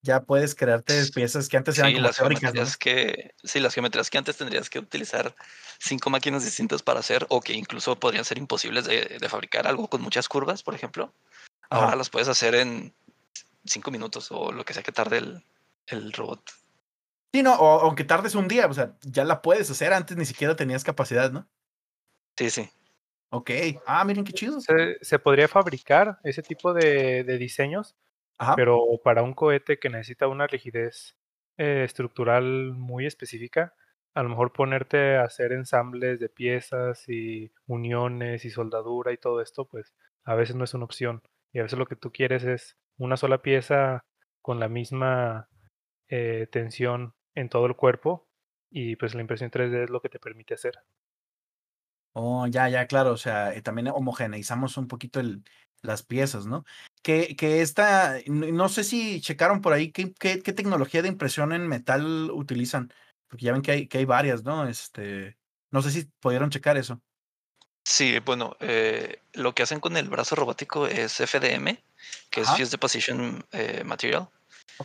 Ya 0.03 0.21
puedes 0.21 0.55
crearte 0.55 1.05
piezas 1.13 1.49
que 1.49 1.57
antes 1.57 1.77
eran 1.77 1.91
Sí, 1.91 1.95
como 1.95 2.07
las 2.07 2.15
teóricas, 2.15 2.77
que, 2.77 3.31
sí, 3.43 3.59
las 3.59 3.73
geometrías 3.73 4.09
que 4.09 4.19
antes 4.19 4.37
tendrías 4.37 4.69
que 4.69 4.79
utilizar 4.79 5.35
cinco 5.79 6.09
máquinas 6.09 6.45
distintas 6.45 6.81
para 6.81 7.01
hacer, 7.01 7.25
o 7.27 7.41
que 7.41 7.51
incluso 7.51 7.99
podrían 7.99 8.23
ser 8.23 8.37
imposibles 8.37 8.85
de, 8.85 9.17
de 9.19 9.29
fabricar, 9.29 9.67
algo 9.67 9.89
con 9.89 10.01
muchas 10.01 10.29
curvas, 10.29 10.63
por 10.63 10.75
ejemplo. 10.75 11.13
Ahora 11.69 11.87
Ajá. 11.87 11.95
las 11.97 12.09
puedes 12.09 12.29
hacer 12.29 12.55
en 12.55 12.93
cinco 13.67 13.91
minutos 13.91 14.31
o 14.31 14.51
lo 14.51 14.63
que 14.65 14.73
sea 14.73 14.83
que 14.83 14.91
tarde 14.91 15.17
el, 15.17 15.43
el 15.87 16.13
robot. 16.13 16.41
Sí, 17.33 17.43
no, 17.43 17.55
o 17.55 17.81
aunque 17.81 18.03
tardes 18.03 18.35
un 18.35 18.47
día, 18.47 18.67
o 18.67 18.73
sea, 18.73 18.97
ya 19.01 19.23
la 19.23 19.41
puedes 19.41 19.69
hacer, 19.69 19.93
antes 19.93 20.17
ni 20.17 20.25
siquiera 20.25 20.55
tenías 20.55 20.83
capacidad, 20.83 21.31
¿no? 21.31 21.47
Sí, 22.37 22.49
sí. 22.49 22.69
Ok. 23.29 23.51
Ah, 23.85 24.03
miren 24.05 24.23
qué 24.23 24.31
chido. 24.31 24.61
Se, 24.61 24.97
se 25.01 25.19
podría 25.19 25.47
fabricar 25.47 26.19
ese 26.23 26.41
tipo 26.41 26.73
de, 26.73 27.23
de 27.23 27.37
diseños, 27.37 27.95
Ajá. 28.37 28.55
pero 28.55 28.79
para 29.03 29.23
un 29.23 29.33
cohete 29.33 29.79
que 29.79 29.89
necesita 29.89 30.27
una 30.27 30.47
rigidez 30.47 31.17
eh, 31.57 31.83
estructural 31.83 32.73
muy 32.73 33.05
específica, 33.05 33.73
a 34.13 34.23
lo 34.23 34.29
mejor 34.29 34.53
ponerte 34.53 35.17
a 35.17 35.23
hacer 35.23 35.51
ensambles 35.51 36.19
de 36.19 36.29
piezas 36.29 37.07
y 37.09 37.51
uniones 37.67 38.45
y 38.45 38.49
soldadura 38.49 39.11
y 39.11 39.17
todo 39.17 39.41
esto, 39.41 39.65
pues 39.65 39.93
a 40.23 40.35
veces 40.35 40.55
no 40.55 40.63
es 40.63 40.73
una 40.73 40.85
opción. 40.85 41.21
Y 41.51 41.59
a 41.59 41.63
veces 41.63 41.77
lo 41.77 41.85
que 41.85 41.95
tú 41.95 42.11
quieres 42.11 42.43
es 42.43 42.77
una 42.97 43.17
sola 43.17 43.41
pieza 43.41 44.05
con 44.41 44.59
la 44.59 44.69
misma 44.69 45.49
eh, 46.09 46.47
tensión 46.51 47.13
en 47.35 47.49
todo 47.49 47.65
el 47.67 47.75
cuerpo 47.75 48.27
y 48.69 48.95
pues 48.97 49.15
la 49.15 49.21
impresión 49.21 49.51
3D 49.51 49.83
es 49.85 49.89
lo 49.89 50.01
que 50.01 50.09
te 50.09 50.19
permite 50.19 50.53
hacer. 50.55 50.75
Oh, 52.13 52.47
ya, 52.47 52.67
ya, 52.69 52.87
claro. 52.87 53.11
O 53.11 53.17
sea, 53.17 53.53
eh, 53.53 53.61
también 53.61 53.89
homogeneizamos 53.89 54.77
un 54.77 54.87
poquito 54.87 55.19
el, 55.19 55.43
las 55.81 56.03
piezas, 56.03 56.47
¿no? 56.47 56.65
Que, 57.03 57.35
que 57.35 57.61
esta, 57.61 58.15
no 58.27 58.69
sé 58.69 58.83
si 58.83 59.21
checaron 59.21 59.61
por 59.61 59.73
ahí 59.73 59.91
qué, 59.91 60.13
qué, 60.13 60.41
qué 60.41 60.53
tecnología 60.53 61.01
de 61.01 61.09
impresión 61.09 61.53
en 61.53 61.67
metal 61.67 62.31
utilizan, 62.31 62.91
porque 63.27 63.45
ya 63.45 63.53
ven 63.53 63.61
que 63.61 63.71
hay, 63.71 63.87
que 63.87 63.99
hay 63.99 64.05
varias, 64.05 64.43
¿no? 64.43 64.67
Este, 64.67 65.37
no 65.71 65.81
sé 65.81 65.91
si 65.91 66.05
pudieron 66.19 66.49
checar 66.49 66.77
eso. 66.77 67.01
Sí, 67.89 68.19
bueno, 68.19 68.57
eh, 68.59 69.21
lo 69.31 69.55
que 69.55 69.63
hacen 69.63 69.79
con 69.79 69.95
el 69.95 70.09
brazo 70.09 70.35
robótico 70.35 70.87
es 70.87 71.21
FDM, 71.21 71.81
que 72.29 72.41
es 72.41 72.47
Ajá. 72.49 72.57
Fused 72.57 72.71
Deposition 72.71 73.45
eh, 73.53 73.83
Material, 73.85 74.27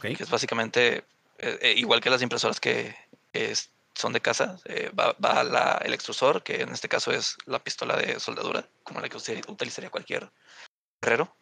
que 0.01 0.23
es 0.23 0.31
básicamente 0.31 0.99
eh, 1.39 1.59
eh, 1.63 1.75
igual 1.77 2.01
que 2.01 2.11
las 2.11 2.23
impresoras 2.23 2.61
que 2.61 2.95
es- 3.33 3.71
son 3.97 4.13
de 4.13 4.21
casa, 4.21 4.57
va, 4.97 5.17
va 5.23 5.43
la- 5.43 5.83
el 5.85 5.93
extrusor, 5.95 6.45
que 6.45 6.63
en 6.63 6.69
este 6.69 6.89
caso 6.89 7.11
es 7.11 7.37
la 7.45 7.59
pistola 7.59 7.97
de 7.97 8.21
soldadura, 8.21 8.69
como 8.85 9.01
la 9.01 9.09
que 9.09 9.17
usted 9.17 9.43
utilizaría 9.49 9.91
cualquier 9.91 10.31
herrero, 11.03 11.37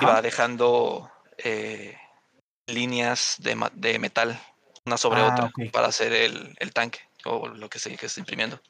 y 0.00 0.04
va 0.06 0.12
Ajá. 0.14 0.22
dejando 0.22 1.12
líneas 2.66 3.34
de, 3.40 3.68
de 3.74 3.98
metal 3.98 4.40
una 4.86 4.96
sobre 4.96 5.20
Ah, 5.20 5.26
otra 5.26 5.50
para 5.72 5.88
hacer 5.88 6.14
el, 6.14 6.56
el 6.58 6.72
tanque 6.72 7.00
o 7.24 7.48
lo 7.48 7.68
que 7.68 7.78
se 7.78 7.96
que 7.96 8.06
esté 8.06 8.20
imprimiendo. 8.20 8.60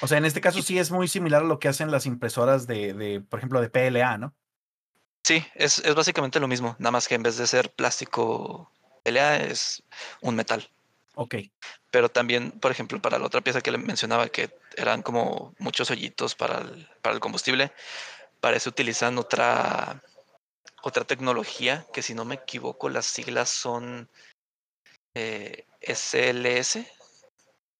O 0.00 0.06
sea, 0.06 0.18
en 0.18 0.24
este 0.24 0.40
caso 0.40 0.62
sí 0.62 0.78
es 0.78 0.90
muy 0.90 1.08
similar 1.08 1.42
a 1.42 1.46
lo 1.46 1.58
que 1.58 1.68
hacen 1.68 1.90
las 1.90 2.06
impresoras 2.06 2.66
de, 2.66 2.94
de 2.94 3.20
por 3.20 3.38
ejemplo, 3.38 3.60
de 3.60 3.70
PLA, 3.70 4.18
¿no? 4.18 4.34
Sí, 5.22 5.44
es, 5.54 5.78
es 5.78 5.94
básicamente 5.94 6.38
lo 6.38 6.48
mismo, 6.48 6.76
nada 6.78 6.90
más 6.90 7.08
que 7.08 7.14
en 7.14 7.22
vez 7.22 7.38
de 7.38 7.46
ser 7.46 7.70
plástico 7.70 8.70
pelea 9.02 9.36
es 9.36 9.82
un 10.20 10.34
metal. 10.34 10.68
Ok. 11.14 11.36
Pero 11.90 12.08
también, 12.08 12.50
por 12.50 12.72
ejemplo, 12.72 13.00
para 13.00 13.18
la 13.18 13.26
otra 13.26 13.40
pieza 13.40 13.60
que 13.60 13.70
le 13.70 13.78
mencionaba, 13.78 14.28
que 14.28 14.50
eran 14.76 15.02
como 15.02 15.54
muchos 15.58 15.90
hoyitos 15.90 16.34
para 16.34 16.58
el, 16.58 16.88
para 17.00 17.14
el 17.14 17.20
combustible, 17.20 17.72
parece 18.40 18.68
utilizan 18.68 19.16
otra, 19.18 20.02
otra 20.82 21.04
tecnología 21.04 21.86
que 21.92 22.02
si 22.02 22.14
no 22.14 22.24
me 22.24 22.34
equivoco 22.34 22.88
las 22.88 23.06
siglas 23.06 23.48
son 23.48 24.08
eh, 25.14 25.66
SLS. 25.80 26.78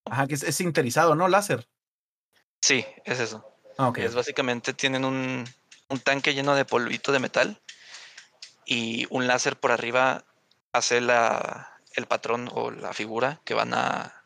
Ajá, 0.06 0.26
que 0.26 0.34
es, 0.34 0.42
es 0.42 0.56
sinterizado, 0.56 1.14
¿no? 1.14 1.28
Láser. 1.28 1.66
Sí, 2.60 2.84
es 3.04 3.20
eso. 3.20 3.44
Ah, 3.78 3.88
ok. 3.88 3.98
Es 3.98 4.14
básicamente 4.14 4.72
tienen 4.74 5.04
un, 5.04 5.44
un 5.88 6.00
tanque 6.00 6.34
lleno 6.34 6.54
de 6.54 6.64
polvito 6.64 7.12
de 7.12 7.18
metal 7.18 7.60
y 8.64 9.06
un 9.10 9.26
láser 9.26 9.56
por 9.58 9.72
arriba 9.72 10.24
hace 10.72 11.00
la, 11.00 11.78
el 11.94 12.06
patrón 12.06 12.48
o 12.52 12.70
la 12.70 12.92
figura 12.92 13.40
que 13.44 13.54
van 13.54 13.74
a, 13.74 14.24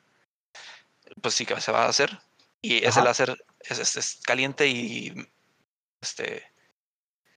pues 1.23 1.35
sí 1.35 1.47
que 1.47 1.61
se 1.61 1.73
va 1.73 1.85
a 1.85 1.89
hacer. 1.89 2.21
Y 2.61 2.79
ese 2.79 3.01
Ajá. 3.01 3.05
láser 3.05 3.45
es, 3.61 3.79
es- 3.79 3.97
es 3.97 4.21
caliente 4.25 4.69
y 4.69 5.15
este 6.01 6.45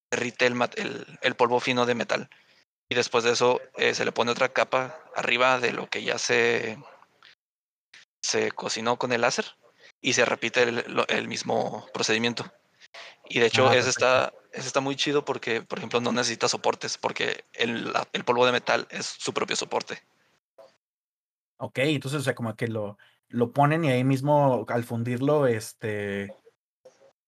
derrite 0.10 0.45
el, 0.45 1.19
el 1.21 1.36
polvo 1.36 1.60
fino 1.60 1.86
de 1.86 1.95
metal. 1.95 2.29
Y 2.89 2.95
después 2.95 3.24
de 3.24 3.31
eso 3.31 3.62
eh, 3.77 3.93
se 3.95 4.03
le 4.03 4.12
pone 4.12 4.31
otra 4.31 4.50
capa 4.50 5.00
arriba 5.15 5.60
de 5.60 5.71
lo 5.71 5.89
que 5.89 6.03
ya 6.03 6.17
se, 6.17 6.77
se 8.21 8.51
cocinó 8.51 8.97
con 8.97 9.11
el 9.11 9.21
láser 9.21 9.45
y 10.01 10.13
se 10.13 10.25
repite 10.25 10.63
el, 10.63 11.27
mismo 11.27 11.85
procedimiento. 11.93 12.45
Y 13.29 13.39
de 13.39 13.47
hecho, 13.47 13.69
Ah, 13.69 13.75
ese 13.75 13.89
está, 13.89 14.33
ese 14.51 14.67
está 14.67 14.81
muy 14.81 14.95
chido 14.95 15.23
porque, 15.23 15.61
por 15.61 15.77
ejemplo, 15.77 16.01
no 16.01 16.11
necesita 16.11 16.47
soportes, 16.47 16.97
porque 16.97 17.45
el, 17.53 17.93
el 18.13 18.23
polvo 18.23 18.45
de 18.45 18.51
metal 18.51 18.87
es 18.89 19.05
su 19.05 19.33
propio 19.33 19.55
soporte. 19.55 20.01
Ok, 21.57 21.77
entonces, 21.79 22.21
o 22.21 22.23
sea, 22.23 22.35
como 22.35 22.55
que 22.55 22.67
lo, 22.67 22.97
lo 23.29 23.53
ponen 23.53 23.85
y 23.85 23.91
ahí 23.91 24.03
mismo 24.03 24.65
al 24.67 24.83
fundirlo, 24.83 25.47
este. 25.47 26.35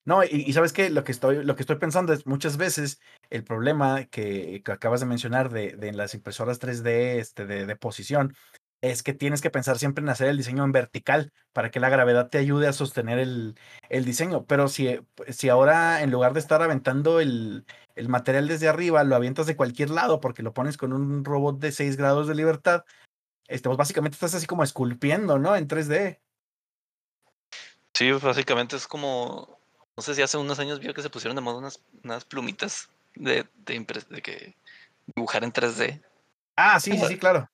No, 0.06 0.24
y, 0.24 0.28
y 0.32 0.52
sabes 0.54 0.74
que 0.74 0.90
lo 0.90 1.04
que 1.04 1.14
estoy, 1.14 1.46
lo 1.46 1.56
que 1.56 1.62
estoy 1.62 1.78
pensando 1.78 2.12
es 2.12 2.26
muchas 2.26 2.58
veces 2.58 3.00
el 3.30 3.44
problema 3.44 4.06
que, 4.06 4.62
que 4.66 4.72
acabas 4.72 5.00
de 5.00 5.06
mencionar 5.06 5.50
de, 5.50 5.78
de 5.78 5.94
las 5.94 6.14
impresoras 6.14 6.60
3D, 6.60 7.20
este, 7.20 7.46
de, 7.46 7.66
de 7.66 7.76
posición, 7.78 8.36
es 8.84 9.02
que 9.02 9.14
tienes 9.14 9.40
que 9.40 9.50
pensar 9.50 9.80
siempre 9.80 10.04
en 10.04 10.10
hacer 10.10 10.28
el 10.28 10.36
diseño 10.36 10.66
en 10.66 10.74
vertical 10.74 11.32
para 11.54 11.72
que 11.72 11.80
la 11.80 11.88
gravedad 11.88 12.28
te 12.28 12.38
ayude 12.38 12.68
a 12.68 12.74
sostener 12.74 13.18
el, 13.18 13.58
el 13.88 14.04
diseño. 14.04 14.46
Pero 14.46 14.68
si, 14.68 15.00
si 15.30 15.48
ahora 15.48 16.02
en 16.02 16.12
lugar 16.12 16.34
de 16.34 16.42
estar 16.42 16.62
aventando 16.62 17.22
el, 17.22 17.66
el 17.96 18.10
material 18.10 18.50
desde 18.50 18.68
arriba, 18.68 19.06
lo 19.06 19.16
avientas 19.16 19.46
de 19.46 19.56
cualquier 19.56 19.90
lado 19.90 20.20
porque 20.20 20.44
lo 20.44 20.54
pones 20.54 20.76
con 20.76 20.92
un 20.92 21.24
robot 21.24 21.60
de 21.60 21.72
6 21.72 21.96
grados 21.96 22.28
de 22.28 22.36
libertad, 22.36 22.84
este, 23.48 23.70
pues 23.70 23.78
básicamente 23.78 24.16
estás 24.16 24.36
así 24.36 24.48
como 24.48 24.66
esculpiendo, 24.66 25.40
¿no? 25.40 25.56
En 25.56 25.70
3D. 25.70 26.20
Sí, 27.94 28.12
básicamente 28.12 28.76
es 28.76 28.86
como, 28.86 29.60
no 29.96 30.04
sé 30.04 30.14
si 30.14 30.22
hace 30.22 30.36
unos 30.36 30.60
años 30.60 30.82
vio 30.82 30.94
que 30.94 31.02
se 31.02 31.10
pusieron 31.10 31.38
de 31.38 31.42
moda 31.42 31.58
unas, 31.58 31.82
unas 32.04 32.26
plumitas 32.26 32.90
de, 33.16 33.48
de, 33.66 34.04
de 34.10 34.22
que 34.22 34.58
dibujar 35.16 35.46
en 35.46 35.54
3D. 35.54 36.04
Ah, 36.58 36.82
sí, 36.82 36.92
sí, 36.98 37.06
sí, 37.08 37.18
claro. 37.18 37.50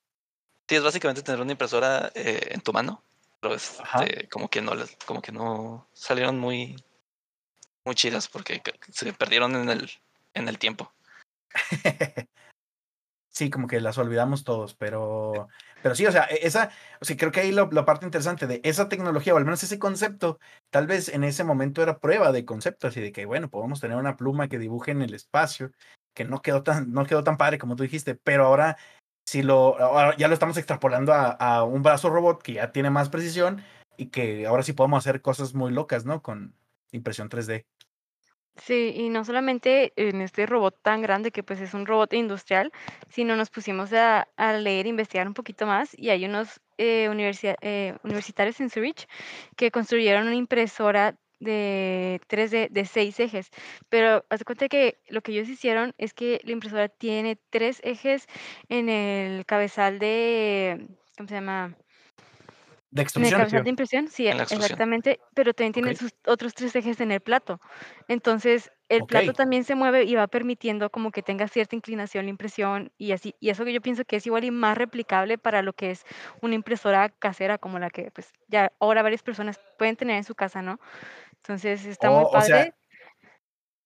Sí, 0.69 0.75
es 0.75 0.83
básicamente 0.83 1.23
tener 1.23 1.41
una 1.41 1.51
impresora 1.53 2.11
eh, 2.13 2.49
en 2.51 2.61
tu 2.61 2.71
mano, 2.71 3.01
pero 3.41 3.55
es 3.55 3.79
eh, 4.01 4.27
como 4.29 4.49
que 4.51 4.61
no 4.61 4.73
como 5.07 5.19
que 5.19 5.31
no 5.31 5.87
salieron 5.93 6.37
muy 6.37 6.75
muy 7.83 7.95
chidas 7.95 8.27
porque 8.27 8.61
se 8.91 9.11
perdieron 9.13 9.55
en 9.55 9.69
el 9.69 9.89
en 10.35 10.47
el 10.47 10.59
tiempo. 10.59 10.93
Sí, 13.31 13.49
como 13.51 13.67
que 13.67 13.79
las 13.79 13.97
olvidamos 13.99 14.43
todos, 14.43 14.73
pero, 14.73 15.47
pero 15.83 15.93
sí, 15.95 16.05
o 16.05 16.11
sea, 16.11 16.23
e- 16.25 16.45
esa, 16.47 16.71
o 16.99 17.05
sea, 17.05 17.15
creo 17.15 17.31
que 17.31 17.39
ahí 17.41 17.51
lo- 17.51 17.69
la 17.71 17.85
parte 17.85 18.03
interesante 18.05 18.47
de 18.47 18.59
esa 18.63 18.89
tecnología, 18.89 19.33
o 19.33 19.37
al 19.37 19.45
menos 19.45 19.63
ese 19.63 19.77
concepto, 19.77 20.39
tal 20.71 20.87
vez 20.87 21.09
en 21.09 21.23
ese 21.23 21.43
momento 21.43 21.81
era 21.83 21.99
prueba 21.99 22.31
de 22.31 22.43
concepto, 22.43 22.87
así 22.87 22.99
de 22.99 23.11
que, 23.11 23.25
bueno, 23.25 23.49
podemos 23.49 23.79
tener 23.79 23.97
una 23.97 24.17
pluma 24.17 24.49
que 24.49 24.57
dibuje 24.57 24.91
en 24.91 25.03
el 25.03 25.13
espacio, 25.13 25.71
que 26.15 26.25
no 26.25 26.41
quedó 26.41 26.63
tan, 26.63 26.91
no 26.91 27.05
quedó 27.05 27.23
tan 27.23 27.37
padre 27.37 27.59
como 27.59 27.75
tú 27.75 27.83
dijiste, 27.83 28.15
pero 28.15 28.47
ahora 28.47 28.77
si 29.29 29.43
lo, 29.43 29.77
ya 30.17 30.27
lo 30.27 30.33
estamos 30.33 30.57
extrapolando 30.57 31.13
a, 31.13 31.29
a 31.29 31.63
un 31.63 31.83
brazo 31.83 32.09
robot 32.09 32.41
que 32.41 32.53
ya 32.53 32.71
tiene 32.71 32.89
más 32.89 33.09
precisión 33.09 33.63
y 33.95 34.07
que 34.07 34.47
ahora 34.47 34.63
sí 34.63 34.73
podemos 34.73 35.05
hacer 35.05 35.21
cosas 35.21 35.53
muy 35.53 35.71
locas, 35.71 36.03
¿no? 36.03 36.23
Con 36.23 36.55
impresión 36.91 37.29
3D. 37.29 37.63
Sí, 38.55 38.91
y 38.95 39.09
no 39.09 39.23
solamente 39.23 39.93
en 39.95 40.21
este 40.21 40.47
robot 40.47 40.79
tan 40.81 41.03
grande 41.03 41.29
que 41.31 41.43
pues 41.43 41.61
es 41.61 41.75
un 41.75 41.85
robot 41.85 42.11
industrial, 42.13 42.71
sino 43.07 43.35
nos 43.35 43.51
pusimos 43.51 43.93
a, 43.93 44.27
a 44.35 44.53
leer, 44.53 44.87
investigar 44.87 45.27
un 45.27 45.35
poquito 45.35 45.67
más 45.67 45.91
y 45.95 46.09
hay 46.09 46.25
unos 46.25 46.59
eh, 46.79 47.07
eh, 47.61 47.95
universitarios 48.03 48.59
en 48.59 48.71
Zurich 48.71 49.07
que 49.55 49.69
construyeron 49.69 50.25
una 50.25 50.35
impresora 50.35 51.15
de 51.39 52.21
3D 52.27 52.67
de 52.71 52.85
seis 52.85 53.19
ejes, 53.19 53.49
pero 53.89 54.25
haz 54.29 54.39
de 54.39 54.45
cuenta 54.45 54.67
que 54.69 54.99
lo 55.09 55.21
que 55.21 55.31
ellos 55.33 55.49
hicieron 55.49 55.93
es 55.97 56.13
que 56.13 56.39
la 56.43 56.51
impresora 56.51 56.89
tiene 56.89 57.37
tres 57.49 57.81
ejes 57.83 58.27
en 58.69 58.89
el 58.89 59.45
cabezal 59.45 59.99
de, 59.99 60.87
¿cómo 61.17 61.29
se 61.29 61.35
llama? 61.35 61.75
De 62.91 63.01
En 63.15 63.25
el 63.25 63.33
extrusión. 63.33 63.33
cabezal 63.33 63.63
de 63.63 63.69
impresión, 63.71 64.07
sí, 64.07 64.27
extrusión. 64.29 64.47
exactamente, 64.49 65.19
pero 65.33 65.53
también 65.53 65.73
tienen 65.73 65.95
Ok. 65.95 65.97
sus 65.97 66.13
otros 66.25 66.53
tres 66.53 66.75
ejes 66.75 67.01
en 67.01 67.11
el 67.11 67.19
plato. 67.19 67.59
Entonces, 68.07 68.71
el 68.87 69.03
plato 69.03 69.33
también 69.33 69.63
se 69.63 69.75
mueve 69.75 70.03
y 70.03 70.15
va 70.15 70.27
permitiendo 70.27 70.89
como 70.89 71.11
que 71.11 71.21
tenga 71.23 71.47
cierta 71.47 71.75
inclinación 71.75 72.25
la 72.25 72.29
impresión 72.29 72.91
y 72.97 73.11
así. 73.11 73.35
Y 73.39 73.49
eso 73.49 73.65
que 73.65 73.73
yo 73.73 73.81
pienso 73.81 74.05
que 74.05 74.15
es 74.17 74.25
igual 74.25 74.43
y 74.45 74.51
más 74.51 74.77
replicable 74.77 75.37
para 75.37 75.61
lo 75.63 75.73
que 75.73 75.91
es 75.91 76.05
una 76.41 76.55
impresora 76.55 77.09
casera 77.09 77.57
como 77.57 77.77
la 77.79 77.89
que 77.89 78.11
pues 78.11 78.31
ya 78.47 78.71
ahora 78.79 79.01
varias 79.01 79.23
personas 79.23 79.59
pueden 79.77 79.95
tener 79.95 80.15
en 80.15 80.23
su 80.23 80.35
casa, 80.35 80.61
¿no? 80.61 80.79
Entonces, 81.43 81.85
está 81.85 82.09
muy 82.09 82.23
O, 82.23 82.27
o 82.29 82.41
sea, 82.41 82.57
padre. 82.57 82.73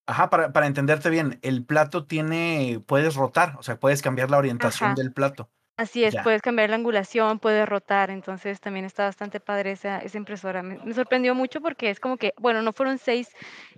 Ajá, 0.06 0.30
para, 0.30 0.52
para 0.52 0.68
entenderte 0.68 1.10
bien, 1.10 1.40
el 1.44 1.66
plato 1.66 2.06
tiene, 2.06 2.82
puedes 2.86 3.16
rotar, 3.16 3.56
o 3.58 3.64
sea, 3.64 3.80
puedes 3.80 4.02
cambiar 4.02 4.30
la 4.30 4.38
orientación 4.38 4.92
Ajá. 4.92 4.96
del 4.96 5.14
plato. 5.14 5.50
Así 5.78 6.04
es, 6.04 6.14
Ya. 6.14 6.24
puedes 6.24 6.42
cambiar 6.42 6.70
la 6.70 6.76
angulación, 6.76 7.40
puedes 7.40 7.68
rotar, 7.68 8.12
entonces 8.12 8.60
también 8.60 8.86
está 8.86 9.06
bastante 9.06 9.40
padre 9.40 9.72
esa, 9.72 10.00
esa 10.00 10.18
impresora. 10.18 10.62
Me, 10.62 10.78
me 10.78 10.94
sorprendió 10.94 11.34
mucho 11.34 11.62
porque 11.62 11.90
es 11.90 12.00
como 12.00 12.18
que, 12.18 12.34
bueno, 12.38 12.62
no 12.62 12.74
fueron 12.74 13.00
seis 13.00 13.30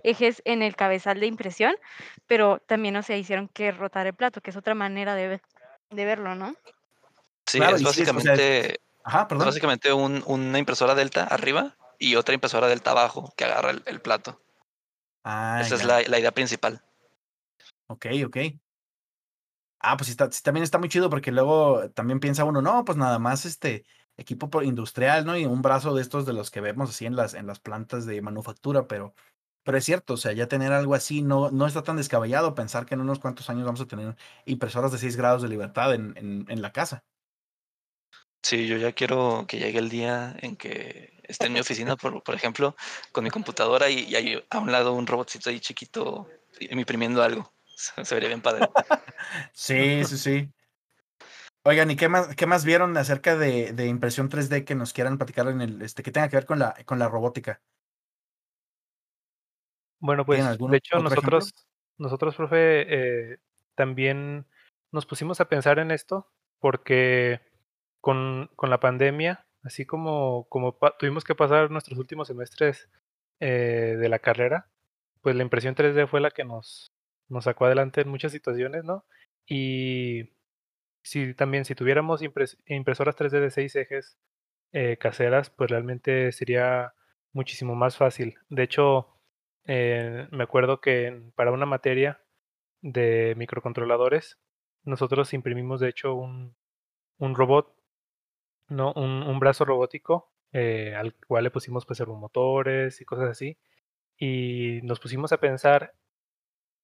ejes 0.02 0.42
en 0.44 0.62
el 0.62 0.76
cabezal 0.76 1.20
de 1.20 1.26
impresión, 1.26 1.74
pero 2.26 2.58
también, 2.66 2.96
o 2.96 3.02
sea, 3.02 3.16
hicieron 3.16 3.48
que 3.48 3.70
rotar 3.72 4.06
el 4.06 4.14
plato, 4.14 4.40
que 4.42 4.50
es 4.50 4.56
otra 4.56 4.74
manera 4.74 5.14
de, 5.14 5.28
ver- 5.28 5.42
de 5.90 6.04
verlo, 6.04 6.34
¿no? 6.34 6.54
Sí, 7.46 7.58
Claro, 7.58 7.76
es 7.76 7.82
y 7.82 7.84
sí, 7.86 8.02
es- 8.02 8.08
o 8.08 8.12
sea, 8.12 8.12
básicamente, 8.14 8.80
Ajá, 9.04 9.20
es 9.22 9.26
perdón. 9.28 9.46
básicamente 9.46 9.92
un- 9.92 10.22
una 10.26 10.58
impresora 10.58 10.94
delta 10.94 11.24
arriba 11.24 11.76
y 11.98 12.16
otra 12.16 12.34
impresora 12.34 12.68
delta 12.68 12.92
abajo 12.92 13.32
que 13.36 13.44
agarra 13.44 13.70
el, 13.70 13.82
el 13.86 14.00
plato. 14.00 14.40
Ah, 15.24 15.60
Esa 15.60 15.74
es 15.74 15.84
la, 15.84 16.02
la 16.02 16.18
idea 16.18 16.32
principal. 16.32 16.82
Ok, 17.88 18.06
ok. 18.24 18.36
Ah, 19.78 19.96
pues 19.96 20.06
sí, 20.06 20.12
está, 20.12 20.28
también 20.30 20.64
está 20.64 20.78
muy 20.78 20.88
chido 20.88 21.10
porque 21.10 21.30
luego 21.30 21.90
también 21.90 22.18
piensa 22.18 22.44
uno, 22.44 22.62
no, 22.62 22.84
pues 22.84 22.98
nada 22.98 23.18
más 23.18 23.44
este 23.44 23.84
equipo 24.16 24.62
industrial, 24.62 25.24
¿no? 25.26 25.36
Y 25.36 25.44
un 25.46 25.62
brazo 25.62 25.94
de 25.94 26.02
estos 26.02 26.26
de 26.26 26.32
los 26.32 26.50
que 26.50 26.60
vemos 26.60 26.90
así 26.90 27.06
en 27.06 27.14
las, 27.14 27.34
en 27.34 27.46
las 27.46 27.60
plantas 27.60 28.06
de 28.06 28.20
manufactura, 28.22 28.88
pero, 28.88 29.14
pero 29.62 29.78
es 29.78 29.84
cierto, 29.84 30.14
o 30.14 30.16
sea, 30.16 30.32
ya 30.32 30.48
tener 30.48 30.72
algo 30.72 30.94
así 30.94 31.22
no, 31.22 31.50
no 31.50 31.66
está 31.66 31.82
tan 31.82 31.96
descabellado 31.96 32.54
pensar 32.54 32.86
que 32.86 32.94
en 32.94 33.02
unos 33.02 33.18
cuantos 33.20 33.48
años 33.50 33.64
vamos 33.66 33.80
a 33.82 33.86
tener 33.86 34.16
impresoras 34.46 34.92
de 34.92 34.98
6 34.98 35.16
grados 35.16 35.42
de 35.42 35.48
libertad 35.48 35.94
en, 35.94 36.14
en, 36.16 36.46
en 36.48 36.62
la 36.62 36.72
casa. 36.72 37.04
Sí, 38.42 38.68
yo 38.68 38.76
ya 38.76 38.92
quiero 38.92 39.44
que 39.48 39.58
llegue 39.58 39.78
el 39.80 39.88
día 39.88 40.36
en 40.40 40.56
que 40.56 41.15
esté 41.28 41.46
en 41.46 41.52
mi 41.52 41.60
oficina, 41.60 41.96
por, 41.96 42.22
por 42.22 42.34
ejemplo, 42.34 42.76
con 43.12 43.24
mi 43.24 43.30
computadora 43.30 43.88
y, 43.90 44.04
y 44.04 44.16
hay 44.16 44.44
a 44.50 44.58
un 44.58 44.72
lado 44.72 44.92
un 44.92 45.06
robotcito 45.06 45.50
ahí 45.50 45.60
chiquito 45.60 46.28
imprimiendo 46.60 47.22
algo. 47.22 47.52
Se, 47.76 48.14
vería 48.14 48.28
bien 48.28 48.40
padre. 48.40 48.68
Sí, 49.52 50.04
sí, 50.04 50.18
sí. 50.18 50.52
Oigan, 51.64 51.90
¿y 51.90 51.96
qué 51.96 52.08
más, 52.08 52.34
qué 52.36 52.46
más 52.46 52.64
vieron 52.64 52.96
acerca 52.96 53.36
de, 53.36 53.72
de 53.72 53.86
impresión 53.86 54.30
3D 54.30 54.64
que 54.64 54.76
nos 54.76 54.92
quieran 54.92 55.18
platicar 55.18 55.48
en 55.48 55.60
el, 55.60 55.82
este, 55.82 56.02
que 56.02 56.12
tenga 56.12 56.28
que 56.28 56.36
ver 56.36 56.46
con 56.46 56.60
la, 56.60 56.76
con 56.84 56.98
la 56.98 57.08
robótica? 57.08 57.60
Bueno, 59.98 60.24
¿Tienen 60.24 60.44
pues 60.44 60.52
algún 60.52 60.70
de 60.70 60.76
hecho 60.76 60.96
ejemplo? 60.96 61.10
nosotros, 61.10 61.66
nosotros, 61.98 62.36
profe, 62.36 63.32
eh, 63.32 63.38
también 63.74 64.46
nos 64.92 65.06
pusimos 65.06 65.40
a 65.40 65.48
pensar 65.48 65.78
en 65.80 65.90
esto 65.90 66.30
porque 66.60 67.40
con, 68.00 68.48
con 68.54 68.70
la 68.70 68.78
pandemia, 68.78 69.45
así 69.66 69.86
como, 69.86 70.46
como 70.50 70.78
tuvimos 70.98 71.24
que 71.24 71.34
pasar 71.36 71.70
nuestros 71.70 71.98
últimos 71.98 72.28
semestres 72.28 72.88
eh, 73.40 73.96
de 74.00 74.08
la 74.08 74.20
carrera, 74.20 74.68
pues 75.22 75.36
la 75.36 75.42
impresión 75.44 75.74
3D 75.74 76.06
fue 76.06 76.20
la 76.22 76.30
que 76.32 76.44
nos, 76.44 76.92
nos 77.28 77.44
sacó 77.44 77.66
adelante 77.66 78.02
en 78.02 78.08
muchas 78.10 78.32
situaciones, 78.32 78.84
¿no? 78.84 79.04
Y 79.46 80.30
si 81.02 81.34
también 81.34 81.64
si 81.64 81.74
tuviéramos 81.74 82.22
impres- 82.22 82.58
impresoras 82.66 83.16
3D 83.16 83.40
de 83.40 83.50
seis 83.50 83.76
ejes 83.76 84.18
eh, 84.72 84.96
caseras, 84.98 85.50
pues 85.50 85.70
realmente 85.70 86.32
sería 86.32 86.94
muchísimo 87.32 87.74
más 87.74 87.96
fácil. 87.96 88.36
De 88.48 88.62
hecho, 88.64 89.08
eh, 89.66 90.28
me 90.32 90.44
acuerdo 90.44 90.80
que 90.80 91.22
para 91.36 91.52
una 91.52 91.66
materia 91.66 92.22
de 92.82 93.34
microcontroladores, 93.36 94.38
nosotros 94.84 95.34
imprimimos 95.34 95.80
de 95.80 95.88
hecho 95.90 96.14
un, 96.14 96.56
un 97.18 97.34
robot, 97.36 97.75
¿no? 98.68 98.92
Un, 98.94 99.22
un 99.22 99.38
brazo 99.40 99.64
robótico 99.64 100.30
eh, 100.52 100.94
al 100.96 101.14
cual 101.26 101.44
le 101.44 101.50
pusimos 101.50 101.86
pues 101.86 101.98
servomotores 101.98 103.00
y 103.00 103.04
cosas 103.04 103.30
así. 103.30 103.58
Y 104.18 104.80
nos 104.84 105.00
pusimos 105.00 105.32
a 105.32 105.38
pensar 105.40 105.94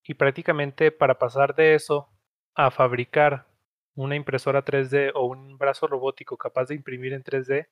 y 0.05 0.15
prácticamente 0.15 0.91
para 0.93 1.19
pasar 1.19 1.55
de 1.55 1.75
eso 1.75 2.09
a 2.55 2.71
fabricar 2.71 3.47
una 3.95 4.17
impresora 4.17 4.63
3D 4.65 5.13
o 5.15 5.27
un 5.27 5.59
brazo 5.59 5.87
robótico 5.87 6.37
capaz 6.37 6.67
de 6.67 6.75
imprimir 6.75 7.13
en 7.13 7.23
3D, 7.23 7.69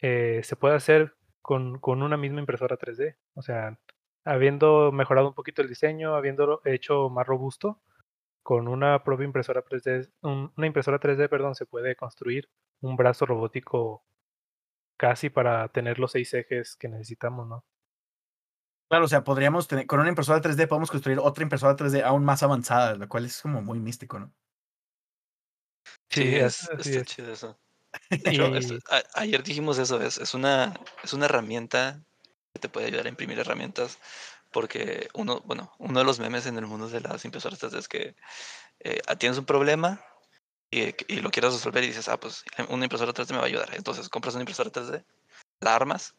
eh, 0.00 0.40
se 0.44 0.56
puede 0.56 0.76
hacer 0.76 1.14
con, 1.42 1.78
con 1.80 2.02
una 2.02 2.16
misma 2.16 2.40
impresora 2.40 2.76
3D. 2.76 3.16
O 3.34 3.42
sea, 3.42 3.78
habiendo 4.24 4.92
mejorado 4.92 5.28
un 5.28 5.34
poquito 5.34 5.62
el 5.62 5.68
diseño, 5.68 6.14
habiéndolo 6.14 6.60
hecho 6.64 7.10
más 7.10 7.26
robusto, 7.26 7.80
con 8.42 8.68
una 8.68 9.04
propia 9.04 9.24
impresora 9.26 9.62
3D, 9.62 10.08
un- 10.22 10.52
una 10.56 10.66
impresora 10.66 10.98
3D, 10.98 11.28
perdón, 11.28 11.54
se 11.54 11.66
puede 11.66 11.96
construir 11.96 12.48
un 12.80 12.96
brazo 12.96 13.26
robótico 13.26 14.04
casi 14.98 15.30
para 15.30 15.68
tener 15.70 15.98
los 15.98 16.12
seis 16.12 16.34
ejes 16.34 16.76
que 16.76 16.88
necesitamos, 16.88 17.48
¿no? 17.48 17.64
Claro, 18.90 19.04
o 19.04 19.08
sea, 19.08 19.22
podríamos 19.24 19.68
tener, 19.68 19.86
con 19.86 20.00
una 20.00 20.08
impresora 20.08 20.40
3D 20.40 20.66
podemos 20.66 20.90
construir 20.90 21.18
otra 21.18 21.42
impresora 21.42 21.76
3D 21.76 22.02
aún 22.02 22.24
más 22.24 22.42
avanzada, 22.42 22.94
lo 22.96 23.06
cual 23.08 23.26
es 23.26 23.40
como 23.42 23.60
muy 23.62 23.78
místico, 23.80 24.18
¿no? 24.18 24.34
Sí, 26.10 26.22
Sí, 26.22 26.34
es, 26.36 26.68
está 26.78 27.00
es. 27.00 27.04
chido 27.04 27.32
eso. 27.32 27.58
Esto- 28.56 28.78
a- 28.90 29.20
ayer 29.20 29.42
dijimos 29.42 29.78
eso, 29.78 30.00
es, 30.02 30.18
es 30.18 30.34
una, 30.34 30.74
es 31.02 31.12
una 31.12 31.26
herramienta 31.26 32.04
que 32.52 32.60
te 32.60 32.68
puede 32.68 32.86
ayudar 32.86 33.06
a 33.06 33.08
imprimir 33.10 33.38
herramientas, 33.38 33.98
porque 34.52 35.08
uno, 35.14 35.42
bueno, 35.46 35.72
uno 35.78 35.98
de 36.00 36.04
los 36.04 36.20
memes 36.20 36.46
en 36.46 36.58
el 36.58 36.66
mundo 36.66 36.88
de 36.88 37.00
las 37.00 37.24
impresoras 37.24 37.58
3D 37.60 37.78
es 37.78 37.88
que 37.88 38.16
eh, 38.80 39.00
tienes 39.18 39.38
un 39.38 39.46
problema 39.46 40.02
y, 40.70 40.94
y 41.12 41.20
lo 41.20 41.30
quieres 41.30 41.52
resolver 41.52 41.84
y 41.84 41.88
dices, 41.88 42.08
ah, 42.08 42.18
pues 42.18 42.44
una 42.68 42.84
impresora 42.84 43.12
3D 43.12 43.30
me 43.30 43.38
va 43.38 43.44
a 43.44 43.46
ayudar. 43.46 43.70
Entonces 43.74 44.08
compras 44.08 44.34
una 44.34 44.42
impresora 44.42 44.70
3D, 44.70 45.04
la 45.60 45.74
armas 45.74 46.14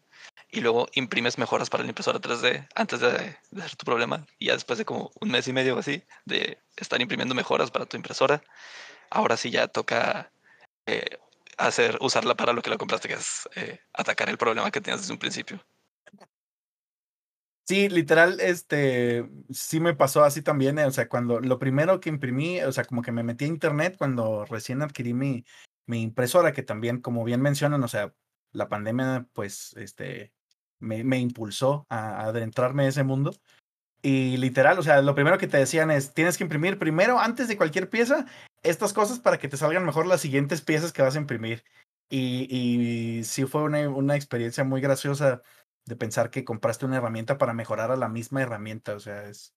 y 0.52 0.62
luego 0.62 0.88
imprimes 0.94 1.38
mejoras 1.38 1.70
para 1.70 1.84
la 1.84 1.90
impresora 1.90 2.20
3D 2.20 2.68
antes 2.76 3.00
de, 3.00 3.38
de 3.52 3.62
hacer 3.62 3.76
tu 3.76 3.86
problema. 3.86 4.26
Y 4.40 4.48
ya 4.48 4.54
después 4.54 4.80
de 4.80 4.86
como 4.86 5.12
un 5.20 5.30
mes 5.30 5.48
y 5.48 5.54
medio 5.54 5.76
o 5.76 5.80
así 5.80 6.04
de 6.26 6.60
estar 6.78 7.02
imprimiendo 7.02 7.36
mejoras 7.36 7.72
para 7.72 7.86
tu 7.86 7.98
impresora, 7.98 8.42
ahora 9.10 9.38
sí 9.38 9.52
ya 9.52 9.68
toca 9.68 10.32
eh, 10.86 11.18
hacer, 11.58 11.98
usarla 12.02 12.36
para 12.36 12.54
lo 12.54 12.62
que 12.62 12.70
la 12.70 12.78
compraste, 12.78 13.08
que 13.08 13.16
es 13.16 13.48
eh, 13.56 13.80
atacar 13.94 14.30
el 14.30 14.38
problema 14.38 14.72
que 14.72 14.82
tenías 14.82 15.02
desde 15.02 15.14
un 15.14 15.20
principio. 15.20 15.64
Sí, 17.70 17.88
literal, 17.88 18.40
este, 18.40 19.30
sí 19.52 19.80
me 19.80 19.94
pasó 19.94 20.24
así 20.24 20.42
también, 20.42 20.80
eh, 20.80 20.86
o 20.86 20.92
sea, 20.92 21.08
cuando 21.08 21.40
lo 21.40 21.60
primero 21.60 22.00
que 22.00 22.10
imprimí, 22.10 22.60
o 22.62 22.72
sea, 22.72 22.84
como 22.84 23.04
que 23.04 23.12
me 23.12 23.22
metí 23.22 23.46
a 23.46 23.48
internet 23.48 23.96
cuando 23.96 24.44
recién 24.46 24.82
adquirí 24.82 25.14
mi, 25.14 25.46
mi 25.86 26.02
impresora, 26.02 26.52
que 26.52 26.64
también, 26.64 27.00
como 27.00 27.24
bien 27.24 27.44
mencionan, 27.44 27.84
o 27.84 27.88
sea, 27.88 28.12
la 28.54 28.70
pandemia, 28.70 29.28
pues, 29.34 29.76
este, 29.78 30.34
me, 30.80 31.04
me 31.04 31.20
impulsó 31.20 31.86
a, 31.90 32.24
adentrarme 32.26 32.86
en 32.86 32.90
ese 32.90 33.04
mundo. 33.04 33.36
Y 34.02 34.38
literal, 34.38 34.80
o 34.80 34.84
sea, 34.84 35.04
lo 35.04 35.14
primero 35.14 35.38
que 35.38 35.48
te 35.48 35.58
decían 35.58 35.92
es, 35.92 36.16
tienes 36.16 36.40
que 36.40 36.46
imprimir 36.46 36.80
primero, 36.80 37.20
antes 37.20 37.48
de 37.48 37.58
cualquier 37.58 37.88
pieza, 37.88 38.26
estas 38.64 38.94
cosas 38.94 39.20
para 39.20 39.38
que 39.38 39.48
te 39.48 39.58
salgan 39.58 39.86
mejor 39.86 40.08
las 40.08 40.22
siguientes 40.22 40.62
piezas 40.64 40.92
que 40.92 41.04
vas 41.04 41.16
a 41.16 41.20
imprimir. 41.20 41.64
Y, 42.10 42.48
y 42.50 43.24
sí 43.26 43.46
fue 43.46 43.62
una, 43.62 43.88
una 43.90 44.16
experiencia 44.16 44.64
muy 44.64 44.82
graciosa 44.82 45.44
de 45.86 45.96
pensar 45.96 46.30
que 46.32 46.46
compraste 46.46 46.86
una 46.86 46.98
herramienta 46.98 47.38
para 47.38 47.54
mejorar 47.54 47.92
a 47.92 47.98
la 47.98 48.10
misma 48.10 48.42
herramienta. 48.42 48.96
O 48.96 49.00
sea, 49.00 49.24
es, 49.30 49.56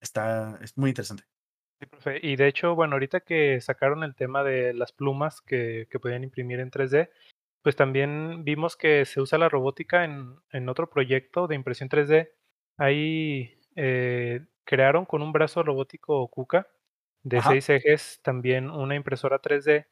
está, 0.00 0.58
es 0.62 0.76
muy 0.78 0.90
interesante. 0.90 1.24
Sí, 1.80 1.86
profe. 1.86 2.20
Y 2.22 2.36
de 2.36 2.46
hecho, 2.46 2.74
bueno, 2.74 2.94
ahorita 2.94 3.20
que 3.20 3.60
sacaron 3.60 4.04
el 4.04 4.14
tema 4.14 4.44
de 4.44 4.72
las 4.74 4.92
plumas 4.92 5.40
que, 5.40 5.88
que 5.90 5.98
podían 5.98 6.24
imprimir 6.24 6.60
en 6.60 6.70
3D, 6.70 7.10
pues 7.62 7.76
también 7.76 8.44
vimos 8.44 8.76
que 8.76 9.04
se 9.04 9.20
usa 9.20 9.38
la 9.38 9.48
robótica 9.48 10.04
en, 10.04 10.36
en 10.50 10.68
otro 10.68 10.90
proyecto 10.90 11.46
de 11.46 11.54
impresión 11.54 11.88
3D. 11.88 12.30
Ahí 12.76 13.58
eh, 13.76 14.46
crearon 14.64 15.06
con 15.06 15.22
un 15.22 15.32
brazo 15.32 15.62
robótico 15.62 16.28
KUKA 16.28 16.68
de 17.22 17.38
Ajá. 17.38 17.50
seis 17.50 17.68
ejes 17.70 18.20
también 18.22 18.70
una 18.70 18.94
impresora 18.96 19.40
3D, 19.40 19.86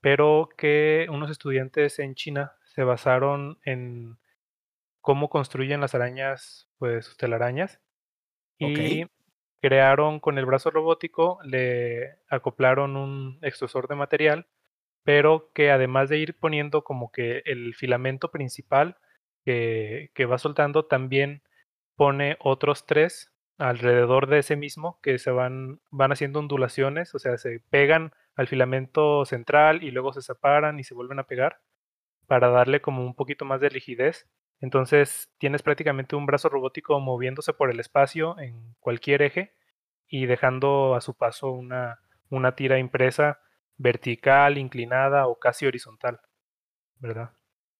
pero 0.00 0.48
que 0.56 1.06
unos 1.10 1.30
estudiantes 1.30 1.98
en 1.98 2.14
China 2.14 2.54
se 2.64 2.82
basaron 2.84 3.58
en 3.64 4.18
cómo 5.02 5.28
construyen 5.28 5.82
las 5.82 5.94
arañas, 5.94 6.70
pues 6.78 7.04
sus 7.06 7.18
telarañas, 7.18 7.80
y 8.58 9.04
crearon 9.60 10.20
con 10.20 10.38
el 10.38 10.46
brazo 10.46 10.70
robótico, 10.70 11.38
le 11.44 12.16
acoplaron 12.30 12.96
un 12.96 13.38
extrusor 13.42 13.88
de 13.88 13.96
material, 13.96 14.46
pero 15.04 15.50
que 15.52 15.70
además 15.70 16.08
de 16.08 16.18
ir 16.18 16.38
poniendo 16.38 16.84
como 16.84 17.12
que 17.12 17.42
el 17.44 17.74
filamento 17.74 18.30
principal 18.30 18.96
que, 19.44 20.10
que 20.14 20.26
va 20.26 20.38
soltando, 20.38 20.86
también 20.86 21.42
pone 21.96 22.36
otros 22.40 22.86
tres 22.86 23.32
alrededor 23.58 24.28
de 24.28 24.38
ese 24.38 24.56
mismo 24.56 24.98
que 25.02 25.18
se 25.18 25.30
van, 25.30 25.80
van 25.90 26.12
haciendo 26.12 26.38
ondulaciones, 26.38 27.14
o 27.14 27.18
sea, 27.18 27.36
se 27.38 27.60
pegan 27.70 28.12
al 28.34 28.48
filamento 28.48 29.24
central 29.24 29.82
y 29.82 29.90
luego 29.90 30.12
se 30.12 30.22
separan 30.22 30.78
y 30.78 30.84
se 30.84 30.94
vuelven 30.94 31.18
a 31.18 31.26
pegar 31.26 31.60
para 32.26 32.48
darle 32.48 32.80
como 32.80 33.04
un 33.04 33.14
poquito 33.14 33.44
más 33.44 33.60
de 33.60 33.68
rigidez. 33.68 34.28
Entonces 34.62 35.28
tienes 35.38 35.62
prácticamente 35.62 36.14
un 36.16 36.24
brazo 36.24 36.48
robótico 36.48 36.98
moviéndose 37.00 37.52
por 37.52 37.70
el 37.70 37.80
espacio 37.80 38.38
en 38.38 38.74
cualquier 38.78 39.22
eje 39.22 39.54
y 40.08 40.26
dejando 40.26 40.94
a 40.94 41.00
su 41.00 41.14
paso 41.14 41.50
una, 41.50 41.98
una 42.30 42.54
tira 42.54 42.78
impresa 42.78 43.40
vertical, 43.76 44.58
inclinada 44.58 45.26
o 45.26 45.38
casi 45.38 45.66
horizontal, 45.66 46.20
¿verdad? 47.00 47.32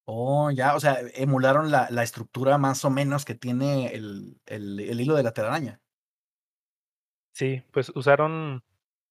Oh, 0.05 0.51
ya, 0.51 0.75
o 0.75 0.81
sea, 0.81 0.99
emularon 1.14 1.71
la, 1.71 1.87
la 1.90 2.03
estructura 2.03 2.59
más 2.59 2.85
o 2.85 2.90
menos 2.90 3.25
que 3.25 3.37
tiene 3.37 3.95
el, 3.95 4.40
el, 4.47 4.81
el 4.81 5.01
hilo 5.01 5.14
de 5.14 5.23
la 5.23 5.33
telaraña. 5.33 5.81
Sí, 7.33 7.62
pues 7.73 7.92
usaron 7.95 8.64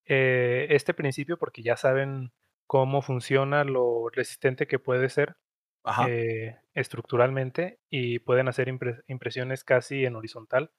eh, 0.06 0.68
este 0.72 0.94
principio 0.94 1.38
porque 1.38 1.64
ya 1.64 1.78
saben 1.78 2.34
cómo 2.68 3.02
funciona, 3.02 3.64
lo 3.64 4.10
resistente 4.10 4.68
que 4.68 4.78
puede 4.78 5.08
ser 5.08 5.38
Ajá. 5.84 6.08
eh, 6.08 6.60
estructuralmente 6.74 7.80
y 7.90 8.20
pueden 8.20 8.48
hacer 8.48 8.68
impre- 8.68 9.04
impresiones 9.08 9.64
casi 9.64 10.06
en 10.06 10.16
horizontal 10.16 10.72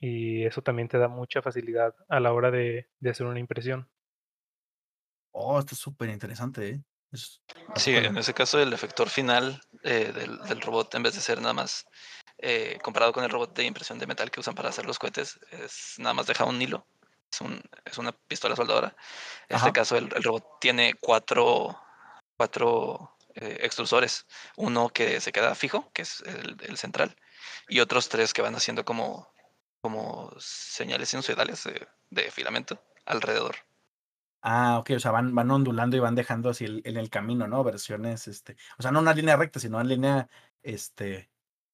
y 0.00 0.44
eso 0.44 0.62
también 0.62 0.88
te 0.88 0.98
da 0.98 1.08
mucha 1.08 1.40
facilidad 1.40 1.94
a 2.08 2.20
la 2.20 2.32
hora 2.32 2.50
de, 2.50 2.90
de 3.00 3.10
hacer 3.10 3.26
una 3.26 3.40
impresión. 3.40 3.88
Oh, 5.32 5.58
esto 5.58 5.74
es 5.74 5.80
súper 5.80 6.10
interesante, 6.10 6.68
¿eh? 6.68 6.84
Es- 7.12 7.40
Sí, 7.76 7.94
en 7.94 8.16
ese 8.18 8.34
caso 8.34 8.60
el 8.60 8.72
efector 8.72 9.08
final 9.08 9.60
eh, 9.84 10.12
del, 10.12 10.38
del 10.40 10.60
robot, 10.60 10.94
en 10.94 11.04
vez 11.04 11.14
de 11.14 11.20
ser 11.20 11.40
nada 11.40 11.54
más 11.54 11.86
eh, 12.38 12.78
comparado 12.82 13.12
con 13.12 13.22
el 13.22 13.30
robot 13.30 13.54
de 13.56 13.64
impresión 13.64 13.98
de 13.98 14.06
metal 14.06 14.30
que 14.30 14.40
usan 14.40 14.54
para 14.54 14.70
hacer 14.70 14.86
los 14.86 14.98
cohetes, 14.98 15.38
es 15.52 15.94
nada 15.98 16.14
más 16.14 16.26
deja 16.26 16.44
un 16.44 16.60
hilo, 16.60 16.86
es, 17.32 17.40
un, 17.40 17.60
es 17.84 17.96
una 17.98 18.12
pistola 18.12 18.56
soldadora. 18.56 18.96
En 19.48 19.56
Ajá. 19.56 19.66
este 19.68 19.72
caso 19.72 19.96
el, 19.96 20.08
el 20.14 20.22
robot 20.22 20.58
tiene 20.60 20.94
cuatro, 21.00 21.78
cuatro 22.36 23.16
eh, 23.34 23.58
extrusores, 23.62 24.26
uno 24.56 24.88
que 24.90 25.20
se 25.20 25.32
queda 25.32 25.54
fijo, 25.54 25.90
que 25.92 26.02
es 26.02 26.20
el, 26.22 26.56
el 26.62 26.76
central, 26.78 27.16
y 27.68 27.80
otros 27.80 28.08
tres 28.08 28.32
que 28.32 28.42
van 28.42 28.54
haciendo 28.54 28.84
como, 28.84 29.28
como 29.80 30.32
señales 30.38 31.08
sinusoidales 31.10 31.64
de, 31.64 31.86
de 32.10 32.30
filamento 32.30 32.82
alrededor. 33.06 33.56
Ah, 34.46 34.78
ok, 34.78 34.90
o 34.96 35.00
sea, 35.00 35.10
van, 35.10 35.34
van 35.34 35.50
ondulando 35.50 35.96
y 35.96 36.00
van 36.00 36.14
dejando 36.14 36.50
así 36.50 36.66
el- 36.66 36.82
en 36.84 36.98
el 36.98 37.08
camino, 37.08 37.48
¿no? 37.48 37.64
Versiones, 37.64 38.28
este, 38.28 38.56
o 38.78 38.82
sea, 38.82 38.90
no 38.90 39.00
una 39.00 39.14
línea 39.14 39.36
recta, 39.36 39.58
sino 39.58 39.78
una 39.78 39.88
línea, 39.88 40.28
este, 40.62 41.30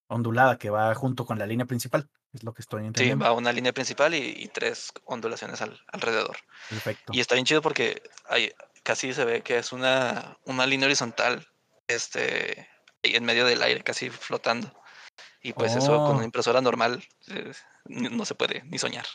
ondulada 0.07 0.57
que 0.57 0.70
va 0.70 0.94
junto 0.94 1.25
con 1.27 1.38
la 1.38 1.46
línea 1.46 1.66
principal, 1.66 2.09
es 2.33 2.44
lo 2.44 2.55
que 2.55 2.62
estoy 2.62 2.83
Sí, 2.83 2.87
entendiendo. 2.87 3.25
va 3.25 3.33
una 3.33 3.53
línea 3.53 3.73
principal 3.73 4.14
y, 4.14 4.18
y 4.37 4.49
tres 4.49 4.92
ondulaciones 5.05 5.61
al- 5.62 5.81
alrededor. 5.88 6.37
Perfecto. 6.68 7.12
Y 7.12 7.20
está 7.20 7.35
bien 7.35 7.44
chido 7.44 7.61
porque 7.61 8.03
hay, 8.29 8.53
casi 8.83 9.12
se 9.12 9.25
ve 9.25 9.43
que 9.43 9.59
es 9.59 9.73
una, 9.73 10.38
una 10.45 10.66
línea 10.66 10.87
horizontal 10.87 11.47
este, 11.88 12.69
en 13.03 13.25
medio 13.25 13.45
del 13.47 13.62
aire, 13.62 13.83
casi 13.83 14.11
flotando. 14.11 14.73
Y 15.43 15.53
pues 15.55 15.75
eso 15.77 16.03
con 16.05 16.12
Oh. 16.12 16.16
una 16.16 16.25
impresora 16.25 16.61
normal 16.61 17.03
eh, 17.29 17.53
no 17.87 18.25
se 18.25 18.35
puede 18.35 18.62
ni 18.64 18.79
soñar. 18.79 19.07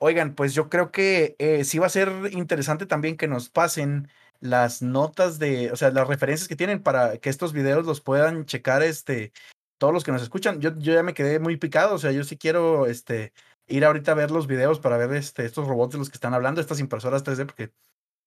Oigan, 0.00 0.34
pues 0.34 0.54
yo 0.54 0.68
creo 0.68 0.92
que 0.92 1.34
eh, 1.38 1.64
sí 1.64 1.78
va 1.78 1.86
a 1.86 1.90
ser 1.90 2.08
interesante 2.32 2.86
también 2.86 3.16
que 3.16 3.26
nos 3.26 3.48
pasen 3.48 4.08
las 4.40 4.80
notas 4.82 5.40
de, 5.40 5.72
o 5.72 5.76
sea, 5.76 5.90
las 5.90 6.06
referencias 6.06 6.48
que 6.48 6.54
tienen 6.54 6.82
para 6.82 7.18
que 7.18 7.28
estos 7.30 7.52
videos 7.52 7.84
los 7.84 8.00
puedan 8.00 8.46
checar, 8.46 8.82
este, 8.84 9.32
todos 9.78 9.92
los 9.92 10.04
que 10.04 10.12
nos 10.12 10.22
escuchan. 10.22 10.60
Yo, 10.60 10.76
yo 10.78 10.92
ya 10.94 11.02
me 11.02 11.14
quedé 11.14 11.40
muy 11.40 11.56
picado, 11.56 11.96
o 11.96 11.98
sea, 11.98 12.12
yo 12.12 12.22
sí 12.22 12.36
quiero, 12.36 12.86
este, 12.86 13.32
ir 13.68 13.84
ahorita 13.84 14.12
a 14.12 14.14
ver 14.14 14.30
los 14.30 14.46
videos 14.46 14.80
para 14.80 14.96
ver, 14.96 15.12
este, 15.14 15.44
estos 15.44 15.66
robots 15.66 15.92
de 15.92 15.98
los 15.98 16.10
que 16.10 16.16
están 16.16 16.34
hablando, 16.34 16.60
estas 16.60 16.80
impresoras 16.80 17.24
3D, 17.24 17.46
porque 17.46 17.72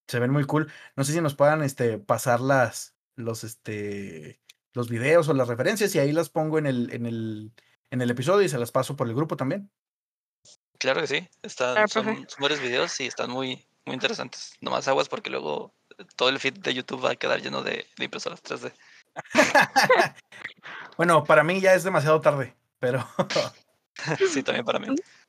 se 0.08 0.20
ven 0.20 0.32
muy 0.32 0.46
cool. 0.46 0.72
No 0.96 1.04
sé 1.04 1.14
si 1.14 1.22
nos 1.22 1.36
puedan, 1.36 1.64
este, 1.64 1.98
pasar 1.98 2.40
las, 2.40 2.96
los, 3.16 3.44
este, 3.44 4.42
los 4.74 4.90
videos 4.90 5.28
o 5.28 5.34
las 5.34 5.48
referencias 5.48 5.94
y 5.96 6.00
ahí 6.00 6.12
las 6.12 6.30
pongo 6.30 6.58
en 6.58 6.68
el, 6.68 6.94
en 6.94 7.06
el, 7.06 7.52
en 7.90 8.02
el 8.02 8.12
episodio 8.12 8.44
y 8.44 8.50
se 8.50 8.58
las 8.58 8.72
paso 8.72 8.96
por 8.96 9.08
el 9.08 9.16
grupo 9.16 9.36
también. 9.36 9.72
Claro 10.78 11.02
que 11.02 11.08
sí, 11.08 11.30
están, 11.44 11.74
Claro, 11.74 11.88
son, 11.88 12.06
son 12.06 12.40
varios 12.40 12.60
videos 12.60 13.00
y 13.00 13.08
están 13.08 13.30
muy, 13.30 13.66
muy 13.86 13.94
interesantes. 13.94 14.56
Nomás 14.62 14.88
aguas 14.88 15.10
porque 15.10 15.30
luego 15.30 15.76
todo 16.16 16.30
el 16.30 16.40
feed 16.40 16.60
de 16.60 16.74
YouTube 16.74 17.06
va 17.06 17.12
a 17.12 17.16
quedar 17.16 17.42
lleno 17.42 17.62
de, 17.62 17.86
de 17.98 18.06
impresoras 18.06 18.44
3D. 18.44 18.74
bueno, 20.98 21.24
para 21.24 21.44
mí 21.44 21.60
ya 21.62 21.74
es 21.74 21.84
demasiado 21.84 22.22
tarde, 22.22 22.56
pero 22.80 23.08
sí, 24.34 24.44
también 24.44 24.66
para 24.66 24.80
mí. 24.80 24.88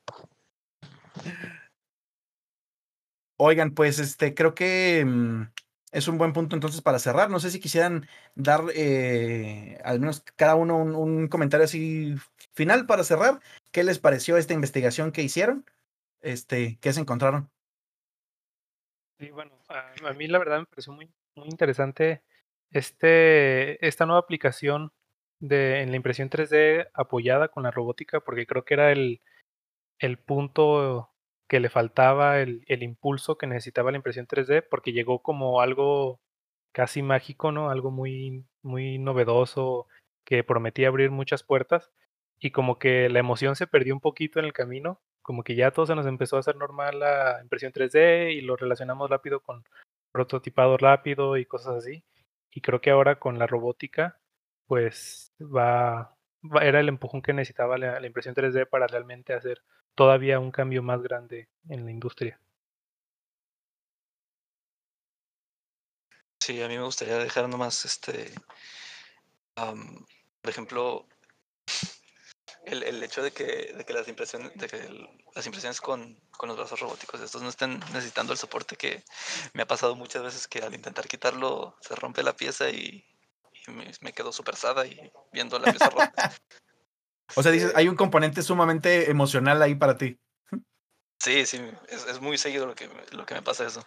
oigan, 3.37 3.73
pues 3.73 3.99
este 3.99 4.33
creo 4.33 4.55
que 4.55 5.03
mm, 5.05 5.43
es 5.91 6.07
un 6.07 6.17
buen 6.17 6.33
punto 6.33 6.55
entonces 6.55 6.81
para 6.81 6.99
cerrar. 6.99 7.29
No 7.29 7.39
sé 7.39 7.51
si 7.51 7.59
quisieran 7.59 8.07
dar 8.35 8.61
eh, 8.75 9.79
al 9.83 9.99
menos 9.99 10.21
cada 10.35 10.55
uno 10.55 10.77
un, 10.77 11.27
comentario 11.27 11.65
así 11.65 12.15
final 12.53 12.85
para 12.85 13.03
cerrar. 13.03 13.39
¿Qué 13.71 13.83
les 13.83 13.99
pareció 13.99 14.37
esta 14.37 14.53
investigación 14.53 15.11
que 15.11 15.23
hicieron? 15.23 15.65
Este, 16.21 16.77
¿qué 16.81 16.93
se 16.93 17.01
encontraron? 17.01 17.49
Sí, 19.19 19.29
bueno, 19.29 19.51
a, 19.69 19.93
a 20.09 20.13
mí 20.13 20.27
la 20.27 20.39
verdad 20.39 20.59
me 20.59 20.65
pareció 20.65 20.93
muy, 20.93 21.11
muy 21.35 21.47
interesante 21.47 22.23
este, 22.71 23.85
esta 23.85 24.05
nueva 24.05 24.19
aplicación 24.19 24.91
de, 25.39 25.81
en 25.81 25.91
la 25.91 25.97
impresión 25.97 26.29
3D 26.29 26.89
apoyada 26.93 27.49
con 27.49 27.63
la 27.63 27.71
robótica, 27.71 28.19
porque 28.19 28.47
creo 28.47 28.65
que 28.65 28.73
era 28.73 28.91
el, 28.91 29.21
el 29.99 30.17
punto 30.17 31.12
que 31.53 31.59
le 31.59 31.69
faltaba, 31.69 32.39
el, 32.39 32.63
el 32.65 32.81
impulso 32.81 33.37
que 33.37 33.45
necesitaba 33.45 33.91
la 33.91 33.97
impresión 33.97 34.25
3D, 34.25 34.65
porque 34.71 34.91
llegó 34.91 35.21
como 35.21 35.61
algo 35.61 36.19
casi 36.71 37.03
mágico, 37.03 37.51
¿no? 37.51 37.69
Algo 37.69 37.91
muy, 37.91 38.43
muy 38.63 38.97
novedoso 38.97 39.85
que 40.25 40.43
prometía 40.43 40.87
abrir 40.87 41.11
muchas 41.11 41.43
puertas 41.43 41.91
y 42.39 42.49
como 42.49 42.79
que 42.79 43.07
la 43.07 43.19
emoción 43.19 43.55
se 43.55 43.67
perdió 43.67 43.93
un 43.93 43.99
poquito 43.99 44.39
en 44.39 44.45
el 44.45 44.53
camino, 44.53 44.99
como 45.21 45.43
que 45.43 45.53
ya 45.53 45.69
todo 45.69 45.85
se 45.85 45.93
nos 45.93 46.07
empezó 46.07 46.37
a 46.37 46.39
hacer 46.39 46.55
normal 46.55 47.01
la 47.01 47.37
impresión 47.43 47.71
3D 47.71 48.33
y 48.33 48.41
lo 48.41 48.55
relacionamos 48.55 49.11
rápido 49.11 49.39
con 49.39 49.63
prototipado 50.11 50.77
rápido 50.77 51.37
y 51.37 51.45
cosas 51.45 51.75
así. 51.75 52.03
Y 52.49 52.61
creo 52.61 52.81
que 52.81 52.89
ahora 52.89 53.19
con 53.19 53.37
la 53.37 53.45
robótica, 53.45 54.17
pues 54.65 55.31
va, 55.39 56.15
era 56.61 56.79
el 56.79 56.89
empujón 56.89 57.21
que 57.21 57.33
necesitaba 57.33 57.77
la, 57.77 58.05
impresión 58.05 58.35
3D 58.35 58.67
para 58.67 58.87
realmente 58.87 59.33
hacer 59.33 59.61
todavía 59.95 60.39
un 60.39 60.51
cambio 60.51 60.83
más 60.83 61.01
grande 61.01 61.47
en 61.69 61.85
la 61.85 61.91
industria. 61.91 62.39
Sí, 66.39 66.61
a 66.61 66.67
mí 66.67 66.77
me 66.77 66.83
gustaría 66.83 67.17
dejar 67.17 67.47
nomás 67.47 67.85
este, 67.85 68.33
por 69.55 70.49
ejemplo, 70.49 71.07
el, 72.65 72.83
el 72.83 73.03
hecho 73.03 73.23
de 73.23 73.31
que, 73.31 73.73
de 73.73 73.85
que 73.85 73.93
las 73.93 74.07
impresiones, 74.07 74.53
de 74.55 74.67
que 74.67 74.77
las 75.35 75.45
impresiones 75.45 75.79
con, 75.79 76.19
con 76.31 76.49
los 76.49 76.57
brazos 76.57 76.79
robóticos 76.79 77.21
estos 77.21 77.41
no 77.41 77.49
estén 77.49 77.79
necesitando 77.93 78.33
el 78.33 78.39
soporte 78.39 78.75
que 78.75 79.03
me 79.53 79.63
ha 79.63 79.67
pasado 79.67 79.95
muchas 79.95 80.23
veces 80.23 80.47
que 80.47 80.59
al 80.59 80.73
intentar 80.73 81.07
quitarlo 81.07 81.77
se 81.81 81.95
rompe 81.95 82.23
la 82.23 82.35
pieza 82.35 82.69
y 82.69 83.05
me, 83.71 83.91
me 84.01 84.13
quedo 84.13 84.31
súper 84.31 84.55
sada 84.55 84.85
y 84.85 85.11
viendo 85.31 85.57
la 85.59 85.69
pieza 85.69 85.89
rota. 85.89 86.11
O 87.35 87.41
sea, 87.41 87.51
dices, 87.51 87.71
hay 87.75 87.87
un 87.87 87.95
componente 87.95 88.43
sumamente 88.43 89.09
emocional 89.09 89.59
ahí 89.61 89.73
para 89.73 89.97
ti. 89.97 90.19
Sí, 91.19 91.45
sí, 91.47 91.59
es, 91.87 92.05
es 92.05 92.19
muy 92.21 92.37
seguido 92.37 92.67
lo 92.67 92.75
que, 92.75 92.87
lo 93.11 93.25
que 93.25 93.33
me 93.33 93.41
pasa 93.41 93.65
eso. 93.65 93.83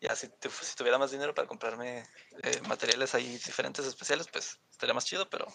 Ya 0.00 0.14
si, 0.14 0.28
si 0.28 0.76
tuviera 0.76 0.96
más 0.98 1.10
dinero 1.10 1.34
para 1.34 1.48
comprarme 1.48 2.04
eh, 2.42 2.60
materiales 2.68 3.14
ahí 3.16 3.32
diferentes, 3.38 3.84
especiales, 3.84 4.28
pues 4.32 4.60
estaría 4.70 4.94
más 4.94 5.06
chido, 5.06 5.28
pero 5.28 5.46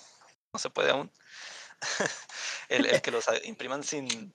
no 0.52 0.60
se 0.60 0.70
puede 0.70 0.92
aún. 0.92 1.10
el, 2.68 2.88
el 2.88 3.02
que 3.02 3.12
los 3.12 3.26
impriman 3.46 3.84
sin, 3.84 4.34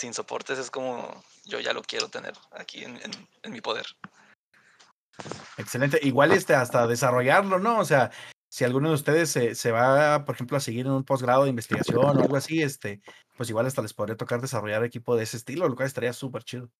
sin 0.00 0.14
soportes 0.14 0.58
es 0.58 0.70
como 0.70 1.22
yo 1.44 1.60
ya 1.60 1.72
lo 1.72 1.82
quiero 1.82 2.08
tener 2.08 2.32
aquí 2.52 2.82
en, 2.82 2.96
en- 2.96 3.28
en 3.42 3.52
mi 3.52 3.60
poder. 3.60 3.86
Excelente. 5.56 5.98
Igual 6.02 6.32
este 6.32 6.54
hasta 6.54 6.86
desarrollarlo, 6.86 7.58
¿no? 7.58 7.78
O 7.78 7.84
sea, 7.84 8.10
si 8.48 8.64
alguno 8.64 8.88
de 8.88 8.94
ustedes 8.94 9.30
se, 9.30 9.54
se 9.54 9.70
va, 9.72 10.24
por 10.24 10.34
ejemplo, 10.34 10.56
a 10.56 10.60
seguir 10.60 10.86
en 10.86 10.92
un 10.92 11.04
posgrado 11.04 11.44
de 11.44 11.50
investigación 11.50 12.16
o 12.16 12.22
algo 12.22 12.36
así, 12.36 12.62
este, 12.62 13.00
pues 13.36 13.50
igual 13.50 13.66
hasta 13.66 13.82
les 13.82 13.94
podría 13.94 14.16
tocar 14.16 14.40
desarrollar 14.40 14.84
equipo 14.84 15.16
de 15.16 15.24
ese 15.24 15.36
estilo, 15.36 15.68
lo 15.68 15.74
cual 15.76 15.86
estaría 15.86 16.12
súper 16.12 16.42
chido. 16.44 16.70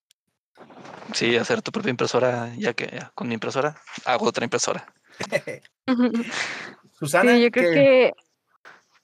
Sí, 1.13 1.37
hacer 1.37 1.63
tu 1.63 1.71
propia 1.73 1.91
impresora, 1.91 2.53
ya 2.57 2.73
que 2.75 2.87
ya, 2.87 3.13
con 3.15 3.29
mi 3.29 3.35
impresora 3.35 3.77
hago 4.05 4.27
otra 4.27 4.45
impresora. 4.45 4.93
Susana, 6.99 7.33
Sí, 7.35 7.43
yo 7.43 7.51
creo 7.51 7.73
¿qué- 7.73 7.75
que 7.75 8.13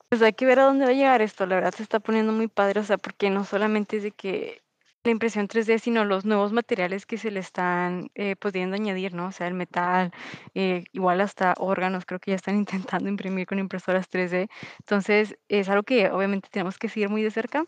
pues 0.09 0.23
hay 0.23 0.33
que 0.33 0.45
ver 0.47 0.59
a 0.59 0.65
dónde 0.65 0.85
va 0.87 0.91
a 0.91 0.95
llegar 0.95 1.23
esto. 1.23 1.47
La 1.47 1.55
verdad 1.55 1.73
se 1.75 1.85
está 1.85 2.01
poniendo 2.01 2.33
muy 2.33 2.49
padre, 2.49 2.81
o 2.81 2.85
sea, 2.85 2.99
porque 2.99 3.31
no 3.31 3.45
solamente 3.45 3.99
es 3.99 4.03
de 4.03 4.11
que 4.11 4.61
la 5.05 5.11
impresión 5.11 5.49
3D, 5.49 5.79
sino 5.79 6.05
los 6.05 6.25
nuevos 6.25 6.53
materiales 6.53 7.07
que 7.07 7.17
se 7.19 7.31
le 7.31 7.41
están 7.41 8.11
eh, 8.15 8.37
pudiendo 8.37 8.77
añadir, 8.77 9.15
¿no? 9.15 9.27
O 9.29 9.33
sea, 9.33 9.47
el 9.47 9.55
metal, 9.55 10.13
eh, 10.55 10.85
igual 10.93 11.21
hasta 11.23 11.55
órganos, 11.59 12.05
creo 12.05 12.21
que 12.21 12.33
ya 12.33 12.37
están 12.37 12.57
intentando 12.99 13.09
imprimir 13.09 13.47
con 13.47 13.59
impresoras 13.59 14.09
3D. 14.11 14.49
Entonces, 14.81 15.39
es 15.49 15.69
algo 15.69 15.83
que 15.85 16.11
obviamente 16.11 16.49
tenemos 16.51 16.79
que 16.79 16.89
seguir 16.89 17.09
muy 17.09 17.23
de 17.23 17.31
cerca 17.31 17.65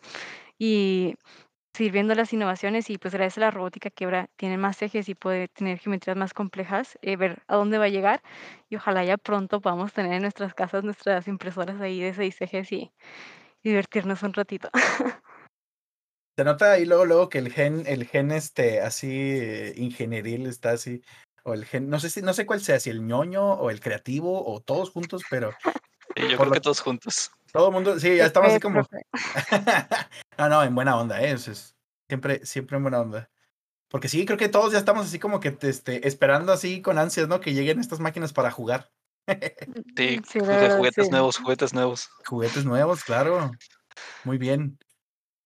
y 0.59 1.17
seguir 1.75 1.93
viendo 1.93 2.15
las 2.15 2.33
innovaciones 2.33 2.91
y 2.91 2.99
pues 2.99 3.15
gracias 3.15 3.39
a 3.39 3.43
la 3.43 3.51
robótica 3.51 3.91
que 3.91 4.05
ahora 4.05 4.29
tiene 4.37 4.59
más 4.59 4.83
ejes 4.83 5.09
y 5.09 5.15
puede 5.15 5.49
tener 5.49 5.79
geometrías 5.79 6.17
más 6.17 6.35
complejas, 6.35 6.99
eh, 7.03 7.17
ver 7.17 7.43
a 7.49 7.57
dónde 7.57 7.79
va 7.79 7.87
a 7.87 7.89
llegar 7.89 8.23
y 8.69 8.77
ojalá 8.77 9.05
ya 9.05 9.17
pronto 9.19 9.61
podamos 9.61 9.93
tener 9.93 10.13
en 10.15 10.23
nuestras 10.23 10.55
casas 10.55 10.85
nuestras 10.85 11.29
impresoras 11.29 11.81
ahí 11.81 12.01
de 12.01 12.15
seis 12.15 12.41
ejes 12.41 12.71
y, 12.73 12.93
divertirnos 13.65 14.23
un 14.23 14.33
ratito. 14.35 14.71
Se 16.37 16.45
nota 16.45 16.73
ahí 16.73 16.87
luego, 16.87 17.05
luego 17.05 17.29
que 17.29 17.39
el 17.39 17.53
gen, 17.53 17.85
el 17.87 18.07
gen 18.07 18.31
este 18.31 18.81
así 18.81 19.09
eh, 19.11 19.75
ingenieril 19.77 20.47
está 20.47 20.71
así, 20.71 21.03
o 21.45 21.53
el 21.53 21.67
gen, 21.67 21.91
no 21.91 22.01
sé 22.01 22.09
si, 22.09 22.23
no 22.23 22.33
sé 22.33 22.47
cuál 22.47 22.63
sea, 22.63 22.81
si 22.81 22.89
el 22.89 23.07
ñoño 23.07 23.53
o 23.55 23.69
el 23.71 23.81
creativo 23.81 24.43
o 24.51 24.61
todos 24.61 24.91
juntos, 24.91 25.23
pero 25.29 25.51
Y 26.17 26.23
yo 26.23 26.37
Por 26.37 26.37
creo 26.37 26.47
lo- 26.47 26.53
que 26.53 26.61
todos 26.61 26.81
juntos. 26.81 27.31
todo 27.53 27.69
el 27.69 27.75
mundo, 27.75 27.99
sí, 28.01 28.17
ya 28.17 28.25
estamos 28.27 28.51
así 28.51 28.61
como, 28.61 28.83
no, 30.39 30.49
no, 30.49 30.63
en 30.65 30.75
buena 30.75 30.99
onda, 30.99 31.23
¿eh? 31.23 31.33
Es 31.33 31.75
siempre, 32.09 32.45
siempre 32.47 32.77
en 32.79 32.83
buena 32.83 33.01
onda. 33.01 33.31
Porque 33.91 34.09
sí, 34.09 34.25
creo 34.25 34.39
que 34.39 34.49
todos 34.49 34.73
ya 34.73 34.79
estamos 34.79 35.07
así 35.07 35.19
como 35.19 35.39
que 35.39 35.55
este, 35.61 36.07
esperando 36.09 36.51
así 36.53 36.81
con 36.81 36.97
ansias, 36.97 37.29
¿no? 37.29 37.41
Que 37.41 37.53
lleguen 37.53 37.79
estas 37.79 38.01
máquinas 38.01 38.33
para 38.33 38.51
jugar. 38.51 38.91
Sí, 39.95 40.21
Sí, 40.27 40.41
juguetes 40.41 41.05
sí. 41.05 41.11
nuevos, 41.11 41.37
juguetes 41.37 41.75
nuevos. 41.75 42.09
Juguetes 42.25 42.65
nuevos, 42.65 43.05
claro. 43.05 43.51
Muy 44.25 44.39
bien. 44.39 44.79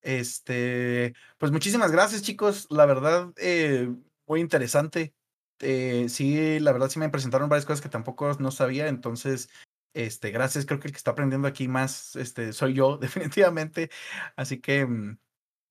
Este, 0.06 1.14
pues 1.36 1.50
muchísimas 1.50 1.90
gracias, 1.90 2.22
chicos. 2.22 2.68
La 2.70 2.86
verdad, 2.86 3.32
eh, 3.38 3.92
muy 4.28 4.40
interesante. 4.40 5.16
Eh, 5.58 6.06
sí, 6.08 6.60
la 6.60 6.70
verdad 6.70 6.88
sí 6.88 7.00
me 7.00 7.08
presentaron 7.08 7.48
varias 7.48 7.66
cosas 7.66 7.80
que 7.80 7.88
tampoco 7.88 8.32
no 8.38 8.52
sabía. 8.52 8.86
Entonces, 8.86 9.48
este, 9.94 10.30
gracias. 10.30 10.64
Creo 10.64 10.78
que 10.78 10.86
el 10.86 10.92
que 10.92 10.98
está 10.98 11.10
aprendiendo 11.10 11.48
aquí 11.48 11.66
más, 11.66 12.14
este, 12.14 12.52
soy 12.52 12.74
yo, 12.74 12.98
definitivamente. 13.00 13.90
Así 14.36 14.60
que 14.60 14.86
mm, 14.86 15.18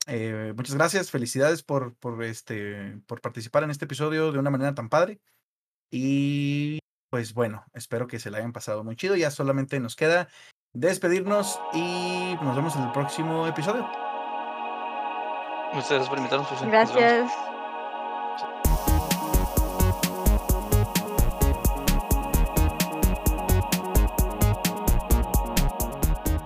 eh, 0.08 0.54
muchas 0.58 0.76
gracias. 0.76 1.12
Felicidades 1.12 1.64
por, 1.64 1.96
por 1.96 2.22
este, 2.22 3.00
por 3.08 3.22
participar 3.22 3.64
en 3.64 3.72
este 3.72 3.86
episodio 3.86 4.34
de 4.34 4.40
una 4.40 4.50
manera 4.50 4.76
tan 4.76 4.90
padre. 4.90 5.22
Y 5.90 6.80
pues 7.10 7.34
bueno, 7.34 7.64
espero 7.74 8.08
que 8.08 8.20
se 8.20 8.32
la 8.32 8.40
hayan 8.40 8.52
pasado 8.52 8.84
muy 8.84 8.98
chido. 8.98 9.16
Ya 9.16 9.32
solamente 9.32 9.80
nos 9.80 9.96
queda 9.96 10.28
despedirnos 10.74 11.58
y 11.74 12.36
nos 12.42 12.54
vemos 12.58 12.76
en 12.76 12.84
el 12.84 12.92
próximo 12.92 13.48
episodio. 13.48 14.05
Muchas 15.76 15.90
gracias 15.90 16.10
por 16.10 16.18
invitarnos. 16.18 16.48
Susi. 16.48 16.66
Nos 16.66 16.72
vemos. 16.72 16.92
Gracias. 16.96 17.32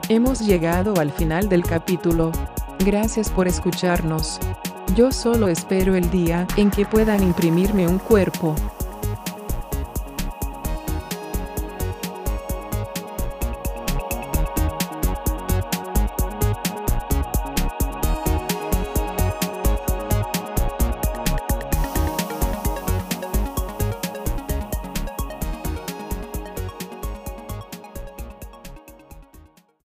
Hemos 0.09 0.39
llegado 0.39 0.99
al 0.99 1.11
final 1.11 1.47
del 1.47 1.63
capítulo. 1.63 2.31
Gracias 2.79 3.29
por 3.29 3.47
escucharnos. 3.47 4.39
Yo 4.95 5.11
solo 5.11 5.47
espero 5.47 5.93
el 5.93 6.09
día 6.09 6.47
en 6.57 6.71
que 6.71 6.87
puedan 6.87 7.21
imprimirme 7.21 7.87
un 7.87 7.99
cuerpo, 7.99 8.55